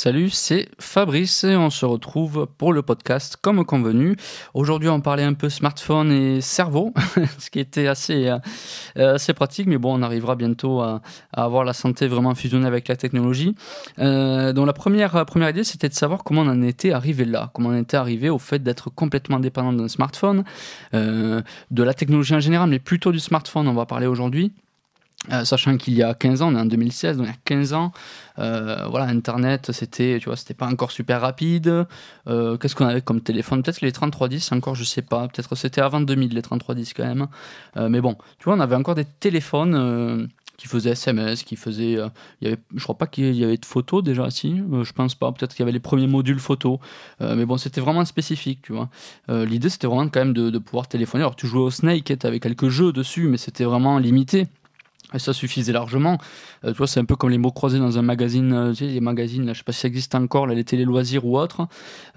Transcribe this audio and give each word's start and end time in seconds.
Salut, 0.00 0.30
c'est 0.30 0.68
Fabrice 0.78 1.42
et 1.42 1.56
on 1.56 1.70
se 1.70 1.84
retrouve 1.84 2.46
pour 2.56 2.72
le 2.72 2.82
podcast 2.82 3.36
comme 3.36 3.64
convenu. 3.64 4.14
Aujourd'hui, 4.54 4.88
on 4.88 5.00
parlait 5.00 5.24
un 5.24 5.34
peu 5.34 5.48
smartphone 5.48 6.12
et 6.12 6.40
cerveau, 6.40 6.94
ce 7.40 7.50
qui 7.50 7.58
était 7.58 7.88
assez, 7.88 8.28
euh, 8.28 9.14
assez 9.16 9.34
pratique, 9.34 9.66
mais 9.66 9.76
bon, 9.76 9.98
on 9.98 10.02
arrivera 10.02 10.36
bientôt 10.36 10.82
à, 10.82 11.02
avoir 11.32 11.64
la 11.64 11.72
santé 11.72 12.06
vraiment 12.06 12.36
fusionnée 12.36 12.68
avec 12.68 12.86
la 12.86 12.94
technologie. 12.94 13.56
Euh, 13.98 14.52
donc 14.52 14.68
la 14.68 14.72
première, 14.72 15.16
idée, 15.50 15.64
c'était 15.64 15.88
de 15.88 15.94
savoir 15.94 16.22
comment 16.22 16.42
on 16.42 16.48
en 16.48 16.62
était 16.62 16.92
arrivé 16.92 17.24
là, 17.24 17.50
comment 17.52 17.70
on 17.70 17.76
était 17.80 17.96
arrivé 17.96 18.30
au 18.30 18.38
fait 18.38 18.62
d'être 18.62 18.90
complètement 18.90 19.40
dépendant 19.40 19.72
d'un 19.72 19.88
smartphone, 19.88 20.44
euh, 20.94 21.42
de 21.72 21.82
la 21.82 21.92
technologie 21.92 22.36
en 22.36 22.40
général, 22.40 22.70
mais 22.70 22.78
plutôt 22.78 23.10
du 23.10 23.18
smartphone, 23.18 23.66
on 23.66 23.74
va 23.74 23.84
parler 23.84 24.06
aujourd'hui. 24.06 24.52
Euh, 25.32 25.44
sachant 25.44 25.76
qu'il 25.76 25.94
y 25.94 26.02
a 26.02 26.14
15 26.14 26.42
ans, 26.42 26.52
on 26.52 26.56
est 26.56 26.60
en 26.60 26.64
2016, 26.64 27.16
donc 27.16 27.26
il 27.26 27.30
y 27.30 27.32
a 27.32 27.38
15 27.44 27.72
ans, 27.72 27.92
euh, 28.38 28.86
voilà, 28.88 29.06
Internet, 29.06 29.72
c'était, 29.72 30.18
tu 30.20 30.26
vois, 30.26 30.36
c'était 30.36 30.54
pas 30.54 30.66
encore 30.66 30.92
super 30.92 31.20
rapide. 31.20 31.86
Euh, 32.28 32.56
qu'est-ce 32.56 32.76
qu'on 32.76 32.86
avait 32.86 33.02
comme 33.02 33.20
téléphone? 33.20 33.62
Peut-être 33.62 33.80
les 33.80 33.90
3310, 33.90 34.52
encore, 34.52 34.76
je 34.76 34.84
sais 34.84 35.02
pas. 35.02 35.26
Peut-être 35.26 35.54
c'était 35.56 35.80
avant 35.80 36.00
2000 36.00 36.34
les 36.34 36.42
3310 36.42 36.94
quand 36.94 37.04
même. 37.04 37.26
mais 37.90 38.00
bon, 38.00 38.16
tu 38.38 38.44
vois, 38.44 38.54
on 38.54 38.60
avait 38.60 38.76
encore 38.76 38.94
des 38.94 39.04
téléphones 39.04 40.28
qui 40.56 40.66
faisaient 40.66 40.90
SMS, 40.90 41.42
qui 41.42 41.56
faisaient, 41.56 41.92
il 42.40 42.44
y 42.44 42.46
avait, 42.46 42.58
je 42.74 42.82
crois 42.82 42.98
pas 42.98 43.06
qu'il 43.06 43.34
y 43.34 43.44
avait 43.44 43.56
de 43.56 43.66
photos 43.66 44.02
déjà, 44.02 44.30
si, 44.30 44.56
je 44.56 44.92
pense 44.92 45.14
pas. 45.14 45.32
Peut-être 45.32 45.54
qu'il 45.54 45.60
y 45.60 45.64
avait 45.64 45.72
les 45.72 45.80
premiers 45.80 46.06
modules 46.06 46.38
photos. 46.38 46.78
mais 47.20 47.44
bon, 47.44 47.56
c'était 47.58 47.80
vraiment 47.80 48.04
spécifique, 48.04 48.60
tu 48.62 48.72
vois. 48.72 48.88
L'idée, 49.28 49.68
c'était 49.68 49.88
vraiment 49.88 50.08
quand 50.08 50.20
même 50.20 50.32
de, 50.32 50.50
de, 50.50 50.58
pouvoir 50.58 50.86
téléphoner. 50.86 51.24
Alors, 51.24 51.36
tu 51.36 51.48
jouais 51.48 51.62
au 51.62 51.70
Snake, 51.70 52.04
tu 52.04 52.26
avais 52.26 52.40
quelques 52.40 52.68
jeux 52.68 52.92
dessus, 52.92 53.26
mais 53.28 53.36
c'était 53.36 53.64
vraiment 53.64 53.98
limité. 53.98 54.46
Et 55.14 55.18
ça 55.18 55.32
suffisait 55.32 55.72
largement. 55.72 56.18
Euh, 56.64 56.72
tu 56.72 56.78
vois, 56.78 56.86
c'est 56.86 57.00
un 57.00 57.04
peu 57.06 57.16
comme 57.16 57.30
les 57.30 57.38
mots 57.38 57.50
croisés 57.50 57.78
dans 57.78 57.98
un 57.98 58.02
magazine, 58.02 58.52
euh, 58.52 58.70
tu 58.72 58.84
sais, 58.84 58.86
les 58.86 59.00
magazines, 59.00 59.46
là, 59.46 59.54
je 59.54 59.58
sais 59.58 59.64
pas 59.64 59.72
si 59.72 59.80
ça 59.80 59.88
existe 59.88 60.14
encore, 60.14 60.46
là, 60.46 60.54
les 60.54 60.64
télé 60.64 60.84
loisirs 60.84 61.24
ou 61.24 61.38
autres. 61.38 61.66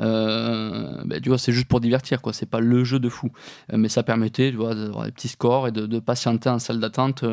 Euh, 0.02 1.02
ben, 1.06 1.22
tu 1.22 1.30
vois, 1.30 1.38
c'est 1.38 1.54
juste 1.54 1.68
pour 1.68 1.80
divertir, 1.80 2.22
quoi. 2.22 2.34
C'est 2.34 2.50
pas 2.50 2.60
le 2.60 2.84
jeu 2.84 3.00
de 3.00 3.08
fou. 3.08 3.32
Euh, 3.72 3.78
mais 3.78 3.88
ça 3.88 4.04
permettait, 4.04 4.52
tu 4.52 4.58
vois, 4.58 4.76
d'avoir 4.76 5.06
des 5.06 5.12
petits 5.12 5.30
scores 5.30 5.70
et 5.70 5.72
de, 5.72 6.00
patienter 6.00 6.50
en 6.50 6.60
salle 6.60 6.80
d'attente 6.80 7.24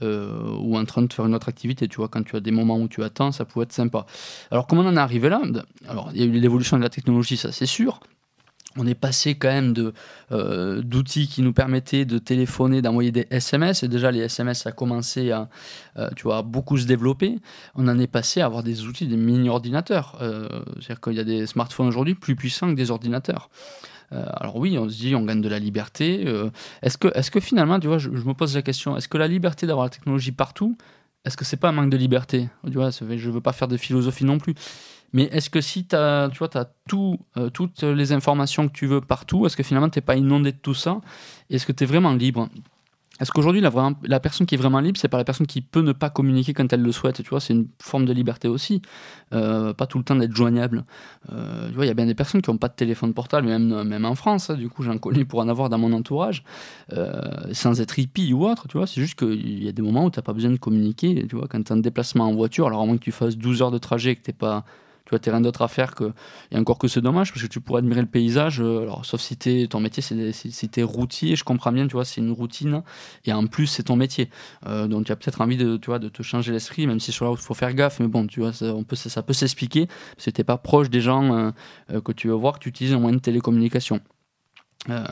ou 0.00 0.78
en 0.78 0.84
train 0.84 1.02
de 1.02 1.12
faire 1.12 1.26
une 1.26 1.34
autre 1.34 1.48
activité. 1.48 1.88
Tu 1.88 1.96
vois, 1.96 2.08
quand 2.08 2.22
tu 2.22 2.36
as 2.36 2.40
des 2.40 2.52
moments 2.52 2.78
où 2.78 2.86
tu 2.86 3.02
attends, 3.02 3.32
ça 3.32 3.44
pouvait 3.44 3.64
être 3.64 3.72
sympa. 3.72 4.06
Alors, 4.52 4.66
comment 4.66 4.82
on 4.82 4.86
en 4.86 4.96
est 4.96 5.00
arrivé 5.00 5.28
là? 5.28 5.42
Alors, 5.88 6.10
il 6.14 6.20
y 6.20 6.22
a 6.22 6.26
eu 6.26 6.30
l'évolution 6.30 6.76
de 6.76 6.82
la 6.82 6.90
technologie, 6.90 7.36
ça 7.36 7.50
c'est 7.50 7.66
sûr 7.66 8.00
on 8.76 8.86
est 8.86 8.94
passé 8.94 9.34
quand 9.36 9.48
même 9.48 9.72
de 9.72 9.92
euh, 10.32 10.82
d'outils 10.82 11.28
qui 11.28 11.42
nous 11.42 11.52
permettaient 11.52 12.04
de 12.04 12.18
téléphoner, 12.18 12.82
d'envoyer 12.82 13.12
des 13.12 13.26
SMS. 13.30 13.82
Et 13.82 13.88
déjà, 13.88 14.10
les 14.10 14.20
SMS, 14.20 14.66
a 14.66 14.72
commencé 14.72 15.30
à, 15.30 15.48
euh, 15.96 16.10
tu 16.16 16.24
vois, 16.24 16.42
beaucoup 16.42 16.76
se 16.76 16.86
développer. 16.86 17.38
On 17.74 17.88
en 17.88 17.98
est 17.98 18.06
passé 18.06 18.40
à 18.40 18.46
avoir 18.46 18.62
des 18.62 18.86
outils, 18.86 19.06
des 19.06 19.16
mini-ordinateurs. 19.16 20.18
Euh, 20.20 20.48
c'est-à-dire 20.80 21.00
qu'il 21.00 21.14
y 21.14 21.20
a 21.20 21.24
des 21.24 21.46
smartphones 21.46 21.86
aujourd'hui 21.86 22.14
plus 22.14 22.36
puissants 22.36 22.68
que 22.70 22.76
des 22.76 22.90
ordinateurs. 22.90 23.48
alors 24.10 24.56
oui, 24.56 24.78
on 24.78 24.88
se 24.88 24.96
dit, 24.96 25.14
on 25.14 25.24
gagne 25.24 25.40
de 25.40 25.48
la 25.48 25.58
liberté. 25.58 26.24
est-ce 26.82 26.98
que, 26.98 27.08
est 27.08 27.30
que 27.30 27.40
finalement, 27.40 27.80
tu 27.80 27.88
vois, 27.88 27.98
je, 27.98 28.10
me 28.10 28.34
pose 28.34 28.54
la 28.54 28.62
question, 28.62 28.96
est-ce 28.96 29.08
que 29.08 29.18
la 29.18 29.26
liberté 29.26 29.66
d'avoir 29.66 29.86
la 29.86 29.90
technologie 29.90 30.30
partout, 30.30 30.76
est-ce 31.24 31.36
que 31.36 31.44
c'est 31.44 31.56
pas 31.56 31.70
un 31.70 31.72
manque 31.72 31.90
de 31.90 31.96
liberté? 31.96 32.48
Tu 32.66 32.74
vois, 32.74 32.90
je 32.90 33.30
veux 33.30 33.40
pas 33.40 33.52
faire 33.52 33.66
de 33.66 33.76
philosophie 33.76 34.24
non 34.24 34.38
plus. 34.38 34.54
Mais 35.14 35.24
est-ce 35.32 35.48
que 35.48 35.60
si 35.60 35.86
as, 35.92 36.28
tu 36.32 36.38
vois, 36.38 36.50
as 36.58 36.66
euh, 37.36 37.48
toutes 37.50 37.82
les 37.84 38.12
informations 38.12 38.68
que 38.68 38.72
tu 38.72 38.86
veux 38.86 39.00
partout, 39.00 39.46
est-ce 39.46 39.56
que 39.56 39.62
finalement 39.62 39.88
tu 39.88 39.98
n'es 39.98 40.02
pas 40.02 40.16
inondé 40.16 40.50
de 40.50 40.58
tout 40.58 40.74
ça? 40.74 41.00
Est-ce 41.48 41.64
que 41.64 41.72
tu 41.72 41.84
es 41.84 41.86
vraiment 41.86 42.12
libre? 42.12 42.48
Est-ce 43.20 43.30
qu'aujourd'hui, 43.30 43.60
la, 43.60 43.70
personne 44.18 44.44
qui 44.44 44.56
est 44.56 44.58
vraiment 44.58 44.80
libre, 44.80 44.98
c'est 44.98 45.06
pas 45.06 45.18
la 45.18 45.24
personne 45.24 45.46
qui 45.46 45.60
peut 45.60 45.82
ne 45.82 45.92
pas 45.92 46.10
communiquer 46.10 46.52
quand 46.52 46.72
elle 46.72 46.82
le 46.82 46.90
souhaite 46.90 47.22
Tu 47.22 47.30
vois, 47.30 47.38
c'est 47.38 47.52
une 47.52 47.68
forme 47.80 48.06
de 48.06 48.12
liberté 48.12 48.48
aussi. 48.48 48.82
Euh, 49.32 49.72
pas 49.72 49.86
tout 49.86 49.98
le 49.98 50.04
temps 50.04 50.16
d'être 50.16 50.34
joignable. 50.34 50.84
Euh, 51.32 51.68
tu 51.68 51.74
vois, 51.76 51.84
il 51.84 51.88
y 51.88 51.92
a 51.92 51.94
bien 51.94 52.06
des 52.06 52.16
personnes 52.16 52.42
qui 52.42 52.50
n'ont 52.50 52.58
pas 52.58 52.66
de 52.66 52.74
téléphone 52.74 53.14
portable, 53.14 53.46
même, 53.46 53.84
même 53.84 54.04
en 54.04 54.16
France. 54.16 54.50
Hein, 54.50 54.56
du 54.56 54.68
coup, 54.68 54.82
j'en 54.82 54.98
connais 54.98 55.24
pour 55.24 55.38
en 55.38 55.48
avoir 55.48 55.68
dans 55.68 55.78
mon 55.78 55.92
entourage, 55.92 56.42
sans 57.52 57.80
être 57.80 57.96
hippie 58.00 58.32
ou 58.32 58.44
autre. 58.48 58.66
Tu 58.66 58.78
vois, 58.78 58.88
c'est 58.88 59.00
juste 59.00 59.16
qu'il 59.16 59.62
y 59.62 59.68
a 59.68 59.72
des 59.72 59.82
moments 59.82 60.06
où 60.06 60.10
tu 60.10 60.18
n'as 60.18 60.24
pas 60.24 60.32
besoin 60.32 60.50
de 60.50 60.56
communiquer. 60.56 61.24
Tu 61.28 61.36
vois, 61.36 61.46
quand 61.46 61.62
tu 61.62 61.72
es 61.72 61.76
en 61.76 61.78
déplacement 61.78 62.24
en 62.24 62.34
voiture, 62.34 62.66
alors 62.66 62.82
à 62.82 62.86
moins 62.86 62.96
que 62.96 63.04
tu 63.04 63.12
fasses 63.12 63.36
12 63.36 63.62
heures 63.62 63.70
de 63.70 63.78
trajet 63.78 64.10
et 64.10 64.16
que 64.16 64.22
tu 64.22 64.30
n'es 64.32 64.36
pas 65.14 65.18
tu 65.18 65.30
rien 65.30 65.40
d'autre 65.40 65.62
à 65.62 65.68
faire 65.68 65.94
que. 65.94 66.12
Et 66.50 66.58
encore 66.58 66.78
que 66.78 66.88
c'est 66.88 67.00
dommage, 67.00 67.32
parce 67.32 67.42
que 67.42 67.48
tu 67.48 67.60
pourrais 67.60 67.78
admirer 67.78 68.00
le 68.00 68.06
paysage, 68.06 68.60
euh, 68.60 68.82
alors, 68.82 69.04
sauf 69.04 69.20
si 69.20 69.36
es, 69.46 69.66
ton 69.68 69.80
métier, 69.80 70.02
c'est 70.02 70.32
si 70.32 70.82
routier, 70.82 71.36
je 71.36 71.44
comprends 71.44 71.72
bien, 71.72 71.86
tu 71.86 71.94
vois, 71.94 72.04
c'est 72.04 72.20
une 72.20 72.32
routine, 72.32 72.82
et 73.24 73.32
en 73.32 73.46
plus, 73.46 73.66
c'est 73.66 73.84
ton 73.84 73.96
métier. 73.96 74.30
Euh, 74.66 74.86
donc, 74.86 75.06
tu 75.06 75.12
as 75.12 75.16
peut-être 75.16 75.40
envie 75.40 75.56
de, 75.56 75.76
tu 75.76 75.90
de 75.98 76.08
te 76.08 76.22
changer 76.22 76.52
l'esprit, 76.52 76.86
même 76.86 77.00
si 77.00 77.12
sur 77.12 77.24
la 77.24 77.30
route, 77.30 77.40
il 77.40 77.46
faut 77.46 77.54
faire 77.54 77.74
gaffe, 77.74 78.00
mais 78.00 78.08
bon, 78.08 78.26
tu 78.26 78.40
vois, 78.40 78.52
ça, 78.52 78.74
on 78.74 78.84
peut, 78.84 78.96
ça, 78.96 79.22
peut 79.22 79.32
s'expliquer, 79.32 79.86
que 79.86 80.30
t'es 80.30 80.44
pas 80.44 80.58
proche 80.58 80.90
des 80.90 81.00
gens 81.00 81.52
euh, 81.92 82.00
que 82.00 82.12
tu 82.12 82.28
veux 82.28 82.34
voir, 82.34 82.54
que 82.54 82.60
tu 82.60 82.68
utilises 82.68 82.94
un 82.94 82.98
moyen 82.98 83.16
de 83.16 83.22
télécommunication. 83.22 84.00
Euh, 84.90 85.04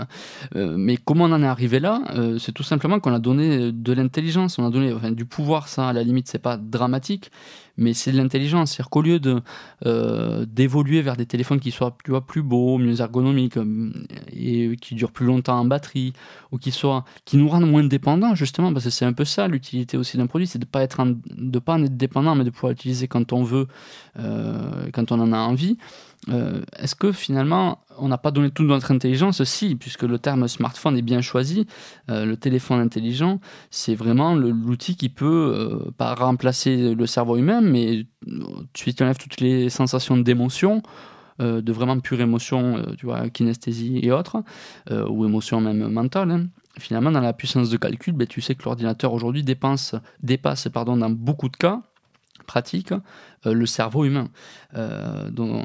euh, 0.57 0.75
mais 0.77 0.97
comment 0.97 1.25
on 1.25 1.33
en 1.33 1.43
est 1.43 1.47
arrivé 1.47 1.81
là 1.81 2.03
euh, 2.15 2.39
C'est 2.39 2.53
tout 2.53 2.63
simplement 2.63 3.01
qu'on 3.01 3.15
a 3.15 3.19
donné 3.19 3.73
de 3.73 3.93
l'intelligence, 3.93 4.59
on 4.59 4.67
a 4.67 4.71
donné 4.71 4.95
du 5.13 5.25
pouvoir. 5.25 5.69
Ça, 5.69 5.89
à 5.89 5.93
la 5.93 6.03
limite, 6.03 6.29
c'est 6.29 6.39
pas 6.39 6.57
dramatique, 6.57 7.31
mais 7.77 7.95
c'est 7.95 8.13
de 8.13 8.19
l'intelligence. 8.19 8.73
C'est-à-dire 8.73 8.91
qu'au 8.91 9.03
lieu 9.03 9.19
de 9.19 9.43
d'évoluer 10.45 11.03
vers 11.03 11.17
des 11.17 11.27
téléphones 11.27 11.61
qui 11.61 11.71
soient 11.71 11.97
plus 12.27 12.43
beaux, 12.43 12.79
mieux 12.79 13.01
ergonomiques 13.01 13.59
et 14.33 14.77
qui 14.81 14.95
durent 14.95 15.13
plus 15.13 15.27
longtemps 15.27 15.59
en 15.59 15.65
batterie, 15.65 16.13
ou 16.51 16.59
qui 16.59 16.71
soient 16.71 17.05
qui 17.25 17.37
nous 17.37 17.49
rendent 17.49 17.71
moins 17.71 17.85
dépendants, 17.85 18.35
justement, 18.35 18.73
parce 18.73 18.85
que 18.85 18.91
c'est 18.91 19.05
un 19.05 19.13
peu 19.13 19.25
ça 19.25 19.49
l'utilité 19.49 19.97
aussi 19.97 20.17
d'un 20.17 20.27
produit, 20.27 20.47
c'est 20.47 20.59
de 20.59 20.65
pas 20.65 20.87
pas 20.87 21.03
en 21.75 21.85
être 21.85 21.97
dépendant, 21.97 22.35
mais 22.35 22.45
de 22.45 22.51
pouvoir 22.51 22.71
l'utiliser 22.71 23.09
quand 23.09 23.33
on 23.33 23.43
veut, 23.43 23.67
quand 24.17 25.13
on 25.13 25.21
en 25.21 25.33
a 25.33 25.39
envie. 25.39 25.79
Euh, 26.29 26.63
est-ce 26.79 26.95
que 26.95 27.11
finalement 27.11 27.81
on 27.99 28.09
n'a 28.09 28.19
pas 28.19 28.31
donné 28.31 28.51
toute 28.51 28.69
notre 28.69 28.93
intelligence 28.93 29.43
Si, 29.43 29.75
puisque 29.75 30.05
le 30.05 30.19
terme 30.19 30.47
smartphone 30.47 30.97
est 30.97 31.03
bien 31.03 31.21
choisi, 31.21 31.67
euh, 32.11 32.25
le 32.25 32.37
téléphone 32.37 32.81
intelligent, 32.81 33.41
c'est 33.71 33.95
vraiment 33.95 34.35
l'outil 34.35 34.97
qui 34.97 35.09
peut 35.09 35.55
euh, 35.57 35.91
pas 35.99 36.15
remplacer 36.15 36.95
le 36.95 37.07
cerveau 37.07 37.37
humain, 37.37 37.61
mais 37.61 38.07
tu 38.73 38.95
enlèves 39.01 39.19
toutes 39.19 39.41
les 39.41 39.69
sensations 39.69 40.17
d'émotion, 40.17 40.83
de 41.41 41.73
vraiment 41.73 41.99
pure 41.99 42.21
émotion, 42.21 42.85
tu 42.97 43.07
vois, 43.07 43.29
kinesthésie 43.29 43.99
et 44.01 44.13
autres, 44.13 44.45
ou 44.91 45.25
émotion 45.25 45.61
même 45.61 45.89
mentale. 45.89 46.31
Hein. 46.31 46.47
Finalement, 46.79 47.11
dans 47.11 47.21
la 47.21 47.33
puissance 47.33 47.69
de 47.69 47.77
calcul, 47.77 48.15
ben, 48.15 48.29
tu 48.29 48.41
sais 48.41 48.55
que 48.55 48.63
l'ordinateur 48.63 49.13
aujourd'hui 49.13 49.43
dépasse 49.43 49.97
dans 50.23 51.11
beaucoup 51.11 51.49
de 51.49 51.57
cas 51.57 51.83
pratique 52.43 52.93
euh, 52.93 52.99
le 53.51 53.67
cerveau 53.67 54.05
humain, 54.05 54.29
euh, 54.77 55.29
dans, 55.31 55.65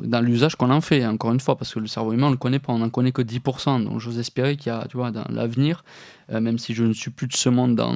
dans 0.00 0.20
l'usage 0.20 0.56
qu'on 0.56 0.70
en 0.70 0.80
fait, 0.80 1.04
encore 1.06 1.32
une 1.32 1.40
fois, 1.40 1.56
parce 1.56 1.74
que 1.74 1.78
le 1.78 1.86
cerveau 1.86 2.12
humain, 2.12 2.26
on 2.26 2.30
ne 2.30 2.34
le 2.34 2.38
connaît 2.38 2.58
pas, 2.58 2.72
on 2.72 2.78
n'en 2.78 2.90
connaît 2.90 3.12
que 3.12 3.22
10%. 3.22 3.84
Donc 3.84 4.00
j'ose 4.00 4.18
espérer 4.18 4.56
qu'il 4.56 4.72
y 4.72 4.74
a, 4.74 4.86
tu 4.88 4.96
vois, 4.96 5.10
dans 5.10 5.24
l'avenir, 5.28 5.84
euh, 6.30 6.40
même 6.40 6.58
si 6.58 6.74
je 6.74 6.84
ne 6.84 6.92
suis 6.92 7.10
plus 7.10 7.26
de 7.26 7.34
ce 7.34 7.48
monde 7.48 7.76
dans, 7.76 7.94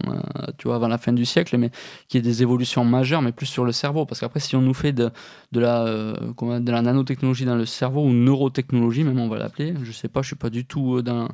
tu 0.59 0.69
vois, 0.69 0.77
avant 0.77 0.89
la 0.89 0.99
fin 0.99 1.13
du 1.13 1.25
siècle, 1.25 1.57
mais 1.57 1.71
qu'il 2.09 2.19
y 2.19 2.21
ait 2.21 2.31
des 2.31 2.43
évolutions 2.43 2.85
majeures, 2.85 3.23
mais 3.23 3.33
plus 3.33 3.47
sur 3.47 3.65
le 3.65 3.73
cerveau. 3.73 4.05
Parce 4.07 4.21
qu'après, 4.21 4.41
si 4.41 4.57
on 4.57 4.63
nous 4.63 4.75
fait 4.75 4.93
de, 4.93 5.11
de, 5.53 5.61
la, 5.61 5.85
de 5.85 6.71
la 6.71 6.83
nanotechnologie 6.83 7.45
dans 7.45 7.57
le 7.57 7.67
cerveau, 7.67 8.05
ou 8.05 8.13
neurotechnologie, 8.13 9.05
même 9.05 9.19
on 9.19 9.29
va 9.29 9.39
l'appeler, 9.39 9.75
je 9.83 9.93
sais 9.93 10.09
pas, 10.09 10.23
je 10.23 10.29
suis 10.29 10.37
pas 10.37 10.51
du 10.51 10.65
tout 10.65 11.03
dans 11.03 11.29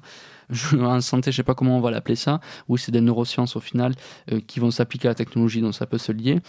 en 0.80 1.00
santé, 1.00 1.30
je 1.30 1.36
sais 1.36 1.42
pas 1.42 1.54
comment 1.54 1.76
on 1.78 1.80
va 1.80 1.90
l'appeler 1.90 2.16
ça, 2.16 2.40
ou 2.68 2.76
c'est 2.76 2.92
des 2.92 3.00
neurosciences 3.00 3.56
au 3.56 3.60
final 3.60 3.94
euh, 4.30 4.40
qui 4.46 4.60
vont 4.60 4.70
s'appliquer 4.70 5.08
à 5.08 5.10
la 5.10 5.14
technologie, 5.14 5.60
donc 5.60 5.74
ça 5.74 5.86
peut 5.86 5.98
se 5.98 6.12
lier. 6.12 6.40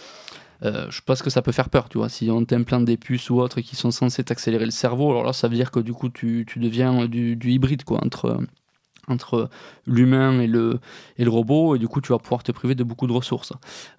Euh, 0.62 0.86
je 0.90 1.00
pense 1.02 1.22
que 1.22 1.30
ça 1.30 1.42
peut 1.42 1.52
faire 1.52 1.70
peur, 1.70 1.88
tu 1.88 1.98
vois. 1.98 2.08
Si 2.08 2.30
on 2.30 2.44
t'implante 2.44 2.84
des 2.84 2.96
puces 2.96 3.30
ou 3.30 3.40
autres 3.40 3.60
qui 3.60 3.76
sont 3.76 3.90
censées 3.90 4.24
t'accélérer 4.24 4.64
le 4.64 4.70
cerveau, 4.70 5.10
alors 5.10 5.24
là, 5.24 5.32
ça 5.32 5.48
veut 5.48 5.56
dire 5.56 5.70
que 5.70 5.80
du 5.80 5.92
coup, 5.92 6.08
tu, 6.08 6.44
tu 6.48 6.58
deviens 6.58 7.06
du, 7.06 7.36
du, 7.36 7.50
hybride, 7.52 7.84
quoi, 7.84 8.04
entre 8.04 8.38
entre 9.08 9.48
l'humain 9.86 10.40
et 10.40 10.46
le, 10.46 10.80
et 11.18 11.24
le 11.24 11.30
robot, 11.30 11.76
et 11.76 11.78
du 11.78 11.88
coup 11.88 12.00
tu 12.00 12.12
vas 12.12 12.18
pouvoir 12.18 12.42
te 12.42 12.52
priver 12.52 12.74
de 12.74 12.84
beaucoup 12.84 13.06
de 13.06 13.12
ressources. 13.12 13.52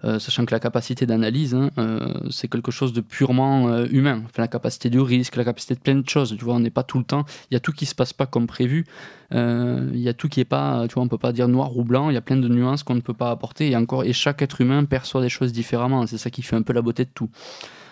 Euh, 0.04 0.18
sachant 0.18 0.44
que 0.44 0.52
la 0.52 0.60
capacité 0.60 1.06
d'analyse, 1.06 1.54
hein, 1.54 1.70
euh, 1.78 2.14
c'est 2.30 2.48
quelque 2.48 2.70
chose 2.70 2.92
de 2.92 3.00
purement 3.00 3.68
euh, 3.68 3.86
humain. 3.90 4.22
La 4.36 4.48
capacité 4.48 4.90
du 4.90 5.00
risque, 5.00 5.36
la 5.36 5.44
capacité 5.44 5.74
de 5.74 5.80
plein 5.80 5.94
de 5.94 6.08
choses, 6.08 6.34
tu 6.36 6.44
vois, 6.44 6.54
on 6.54 6.60
n'est 6.60 6.70
pas 6.70 6.82
tout 6.82 6.98
le 6.98 7.04
temps, 7.04 7.24
il 7.50 7.54
y 7.54 7.56
a 7.56 7.60
tout 7.60 7.72
qui 7.72 7.86
se 7.86 7.94
passe 7.94 8.12
pas 8.12 8.26
comme 8.26 8.46
prévu, 8.46 8.86
il 9.32 10.00
y 10.00 10.08
a 10.08 10.14
tout 10.14 10.28
qui 10.28 10.40
est 10.40 10.44
pas, 10.44 10.86
tu 10.88 10.94
vois, 10.94 11.02
on 11.02 11.08
peut 11.08 11.18
pas 11.18 11.32
dire 11.32 11.48
noir 11.48 11.76
ou 11.76 11.84
blanc, 11.84 12.10
il 12.10 12.14
y 12.14 12.18
a 12.18 12.20
plein 12.20 12.36
de 12.36 12.48
nuances 12.48 12.82
qu'on 12.82 12.94
ne 12.94 13.00
peut 13.00 13.14
pas 13.14 13.30
apporter, 13.30 13.70
et 13.70 13.76
encore, 13.76 14.04
et 14.04 14.12
chaque 14.12 14.42
être 14.42 14.60
humain 14.60 14.84
perçoit 14.84 15.20
des 15.20 15.28
choses 15.28 15.52
différemment, 15.52 16.06
c'est 16.06 16.18
ça 16.18 16.30
qui 16.30 16.42
fait 16.42 16.56
un 16.56 16.62
peu 16.62 16.72
la 16.72 16.82
beauté 16.82 17.04
de 17.04 17.10
tout. 17.12 17.30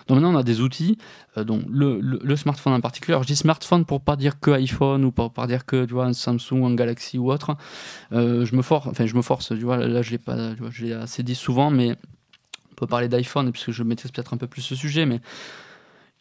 Donc 0.07 0.17
maintenant, 0.17 0.33
on 0.33 0.37
a 0.37 0.43
des 0.43 0.61
outils, 0.61 0.97
euh, 1.37 1.43
donc 1.43 1.63
le, 1.67 1.99
le, 1.99 2.35
smartphone 2.35 2.73
en 2.73 2.81
particulier. 2.81 3.13
Alors, 3.13 3.23
je 3.23 3.27
dis 3.27 3.35
smartphone 3.35 3.85
pour 3.85 4.01
pas 4.01 4.15
dire 4.15 4.39
que 4.39 4.51
iPhone 4.51 5.03
ou 5.03 5.11
pour 5.11 5.31
pas 5.33 5.47
dire 5.47 5.65
que 5.65 5.85
tu 5.85 5.93
vois, 5.93 6.05
un 6.05 6.13
Samsung, 6.13 6.63
un 6.63 6.75
Galaxy 6.75 7.17
ou 7.17 7.31
autre. 7.31 7.55
Euh, 8.11 8.45
je 8.45 8.55
me 8.55 8.61
force, 8.61 8.87
enfin, 8.87 9.05
je 9.05 9.15
me 9.15 9.21
force, 9.21 9.49
tu 9.49 9.63
vois, 9.63 9.77
là, 9.77 10.01
je 10.01 10.11
l'ai 10.11 10.17
pas, 10.17 10.55
je 10.69 10.85
l'ai 10.85 10.93
assez 10.93 11.23
dit 11.23 11.35
souvent, 11.35 11.71
mais 11.71 11.95
on 12.71 12.75
peut 12.75 12.87
parler 12.87 13.07
d'iPhone, 13.07 13.51
puisque 13.51 13.71
je 13.71 13.83
maîtrise 13.83 14.11
peut-être 14.11 14.33
un 14.33 14.37
peu 14.37 14.47
plus 14.47 14.61
ce 14.61 14.75
sujet, 14.75 15.05
mais 15.07 15.21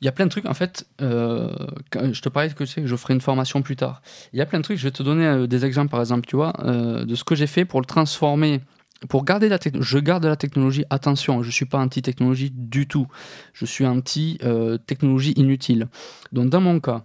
il 0.00 0.06
y 0.06 0.08
a 0.08 0.12
plein 0.12 0.24
de 0.24 0.30
trucs, 0.30 0.46
en 0.46 0.54
fait, 0.54 0.86
euh, 1.02 1.54
je 1.94 2.20
te 2.20 2.28
parlais 2.28 2.48
que, 2.50 2.64
tu 2.64 2.66
sais, 2.66 2.80
que 2.80 2.86
je 2.86 2.96
ferai 2.96 3.14
une 3.14 3.20
formation 3.20 3.60
plus 3.60 3.76
tard. 3.76 4.02
Il 4.32 4.38
y 4.38 4.42
a 4.42 4.46
plein 4.46 4.58
de 4.58 4.64
trucs, 4.64 4.78
je 4.78 4.84
vais 4.84 4.92
te 4.92 5.02
donner 5.02 5.46
des 5.46 5.64
exemples, 5.64 5.90
par 5.90 6.00
exemple, 6.00 6.26
tu 6.26 6.36
vois, 6.36 6.52
de 6.62 7.14
ce 7.14 7.24
que 7.24 7.34
j'ai 7.34 7.46
fait 7.46 7.64
pour 7.64 7.80
le 7.80 7.86
transformer 7.86 8.60
pour 9.08 9.24
garder 9.24 9.48
la 9.48 9.58
je 9.80 9.98
garde 9.98 10.24
la 10.24 10.36
technologie, 10.36 10.84
attention, 10.90 11.42
je 11.42 11.48
ne 11.48 11.52
suis 11.52 11.66
pas 11.66 11.78
anti-technologie 11.78 12.50
du 12.54 12.86
tout. 12.86 13.06
Je 13.52 13.64
suis 13.64 13.86
anti-technologie 13.86 15.32
inutile. 15.32 15.88
Donc 16.32 16.50
dans 16.50 16.60
mon 16.60 16.80
cas, 16.80 17.04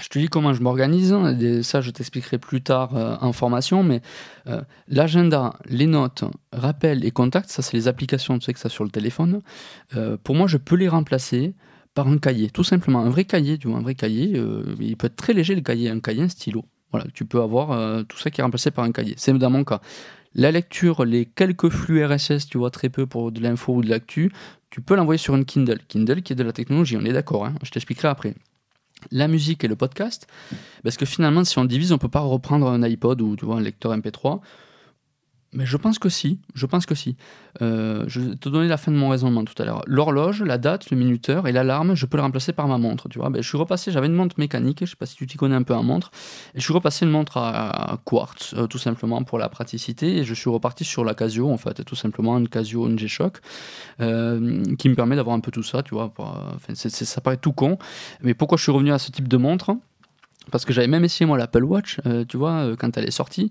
je 0.00 0.08
te 0.08 0.18
dis 0.18 0.28
comment 0.28 0.52
je 0.52 0.62
m'organise, 0.62 1.14
ça 1.62 1.80
je 1.80 1.90
t'expliquerai 1.90 2.38
plus 2.38 2.62
tard 2.62 2.96
euh, 2.96 3.16
en 3.20 3.32
formation, 3.32 3.82
mais 3.82 4.00
euh, 4.46 4.62
l'agenda, 4.88 5.54
les 5.66 5.86
notes, 5.86 6.24
rappels 6.52 7.04
et 7.04 7.10
contacts, 7.10 7.50
ça 7.50 7.62
c'est 7.62 7.76
les 7.76 7.86
applications, 7.86 8.38
tu 8.38 8.46
sais 8.46 8.52
que 8.52 8.58
ça 8.58 8.68
sur 8.68 8.84
le 8.84 8.90
téléphone, 8.90 9.40
euh, 9.96 10.16
pour 10.22 10.34
moi 10.34 10.46
je 10.46 10.56
peux 10.56 10.76
les 10.76 10.88
remplacer 10.88 11.54
par 11.94 12.08
un 12.08 12.18
cahier, 12.18 12.50
tout 12.50 12.64
simplement, 12.64 13.00
un 13.00 13.10
vrai 13.10 13.24
cahier, 13.24 13.58
tu 13.58 13.68
vois, 13.68 13.78
un 13.78 13.82
vrai 13.82 13.94
cahier, 13.94 14.40
il 14.78 14.96
peut 14.96 15.08
être 15.08 15.16
très 15.16 15.32
léger 15.32 15.54
le 15.54 15.60
cahier, 15.60 15.90
un 15.90 16.00
cahier, 16.00 16.22
un 16.22 16.28
stylo, 16.28 16.64
voilà, 16.92 17.06
tu 17.14 17.24
peux 17.24 17.40
avoir 17.40 18.04
tout 18.06 18.18
ça 18.18 18.30
qui 18.30 18.40
est 18.40 18.44
remplacé 18.44 18.70
par 18.70 18.84
un 18.84 18.92
cahier, 18.92 19.14
c'est 19.16 19.32
dans 19.32 19.50
mon 19.50 19.64
cas. 19.64 19.80
La 20.34 20.52
lecture, 20.52 21.04
les 21.04 21.26
quelques 21.26 21.70
flux 21.70 22.04
RSS, 22.04 22.46
tu 22.48 22.58
vois, 22.58 22.70
très 22.70 22.88
peu 22.88 23.06
pour 23.06 23.32
de 23.32 23.40
l'info 23.40 23.74
ou 23.74 23.82
de 23.82 23.88
l'actu, 23.88 24.32
tu 24.70 24.80
peux 24.80 24.94
l'envoyer 24.94 25.18
sur 25.18 25.34
une 25.34 25.44
Kindle. 25.44 25.80
Kindle 25.88 26.22
qui 26.22 26.32
est 26.32 26.36
de 26.36 26.44
la 26.44 26.52
technologie, 26.52 26.96
on 26.96 27.04
est 27.04 27.12
d'accord, 27.12 27.46
hein 27.46 27.54
je 27.62 27.70
t'expliquerai 27.70 28.08
après 28.08 28.34
la 29.10 29.28
musique 29.28 29.64
et 29.64 29.68
le 29.68 29.76
podcast, 29.76 30.26
parce 30.82 30.96
que 30.96 31.06
finalement, 31.06 31.44
si 31.44 31.58
on 31.58 31.64
divise, 31.64 31.92
on 31.92 31.98
peut 31.98 32.08
pas 32.08 32.20
reprendre 32.20 32.68
un 32.68 32.82
iPod 32.82 33.20
ou 33.22 33.34
tu 33.34 33.50
un 33.50 33.60
lecteur 33.60 33.96
MP3 33.96 34.40
mais 35.52 35.66
je 35.66 35.76
pense 35.76 35.98
que 35.98 36.08
si, 36.08 36.38
je 36.54 36.64
pense 36.64 36.86
que 36.86 36.94
si. 36.94 37.16
Euh, 37.60 38.04
je 38.06 38.20
vais 38.20 38.36
te 38.36 38.48
donner 38.48 38.68
la 38.68 38.76
fin 38.76 38.92
de 38.92 38.96
mon 38.96 39.08
raisonnement 39.08 39.44
tout 39.44 39.60
à 39.60 39.64
l'heure. 39.64 39.82
L'horloge, 39.86 40.42
la 40.42 40.58
date, 40.58 40.90
le 40.90 40.96
minuteur 40.96 41.48
et 41.48 41.52
l'alarme, 41.52 41.96
je 41.96 42.06
peux 42.06 42.16
le 42.18 42.22
remplacer 42.22 42.52
par 42.52 42.68
ma 42.68 42.78
montre. 42.78 43.08
Tu 43.08 43.18
vois, 43.18 43.30
ben, 43.30 43.42
je 43.42 43.48
suis 43.48 43.58
repassé, 43.58 43.90
j'avais 43.90 44.06
une 44.06 44.14
montre 44.14 44.36
mécanique, 44.38 44.78
je 44.82 44.90
sais 44.90 44.96
pas 44.96 45.06
si 45.06 45.16
tu 45.16 45.26
t'y 45.26 45.36
connais 45.36 45.56
un 45.56 45.64
peu 45.64 45.74
en 45.74 45.82
montre, 45.82 46.12
et 46.54 46.60
je 46.60 46.64
suis 46.64 46.72
repassé 46.72 47.04
une 47.04 47.10
montre 47.10 47.36
à, 47.36 47.98
quartz, 48.04 48.54
euh, 48.54 48.68
tout 48.68 48.78
simplement 48.78 49.24
pour 49.24 49.38
la 49.38 49.48
praticité, 49.48 50.18
et 50.18 50.24
je 50.24 50.34
suis 50.34 50.50
reparti 50.50 50.84
sur 50.84 51.04
la 51.04 51.14
Casio, 51.14 51.50
en 51.50 51.58
fait, 51.58 51.84
tout 51.84 51.96
simplement 51.96 52.38
une 52.38 52.48
Casio, 52.48 52.86
une 52.86 52.98
G-Shock, 52.98 53.38
euh, 54.00 54.62
qui 54.78 54.88
me 54.88 54.94
permet 54.94 55.16
d'avoir 55.16 55.34
un 55.34 55.40
peu 55.40 55.50
tout 55.50 55.64
ça, 55.64 55.82
tu 55.82 55.94
vois. 55.94 56.12
ça 56.74 57.20
paraît 57.20 57.38
tout 57.38 57.52
con, 57.52 57.76
mais 58.22 58.34
pourquoi 58.34 58.56
je 58.56 58.62
suis 58.62 58.72
revenu 58.72 58.92
à 58.92 58.98
ce 59.00 59.10
type 59.10 59.26
de 59.26 59.36
montre? 59.36 59.76
Parce 60.52 60.64
que 60.64 60.72
j'avais 60.72 60.86
même 60.86 61.04
essayé 61.04 61.26
moi 61.26 61.38
l'Apple 61.38 61.64
Watch, 61.64 61.98
tu 62.28 62.36
vois, 62.36 62.76
quand 62.78 62.96
elle 62.96 63.04
est 63.04 63.10
sortie 63.10 63.50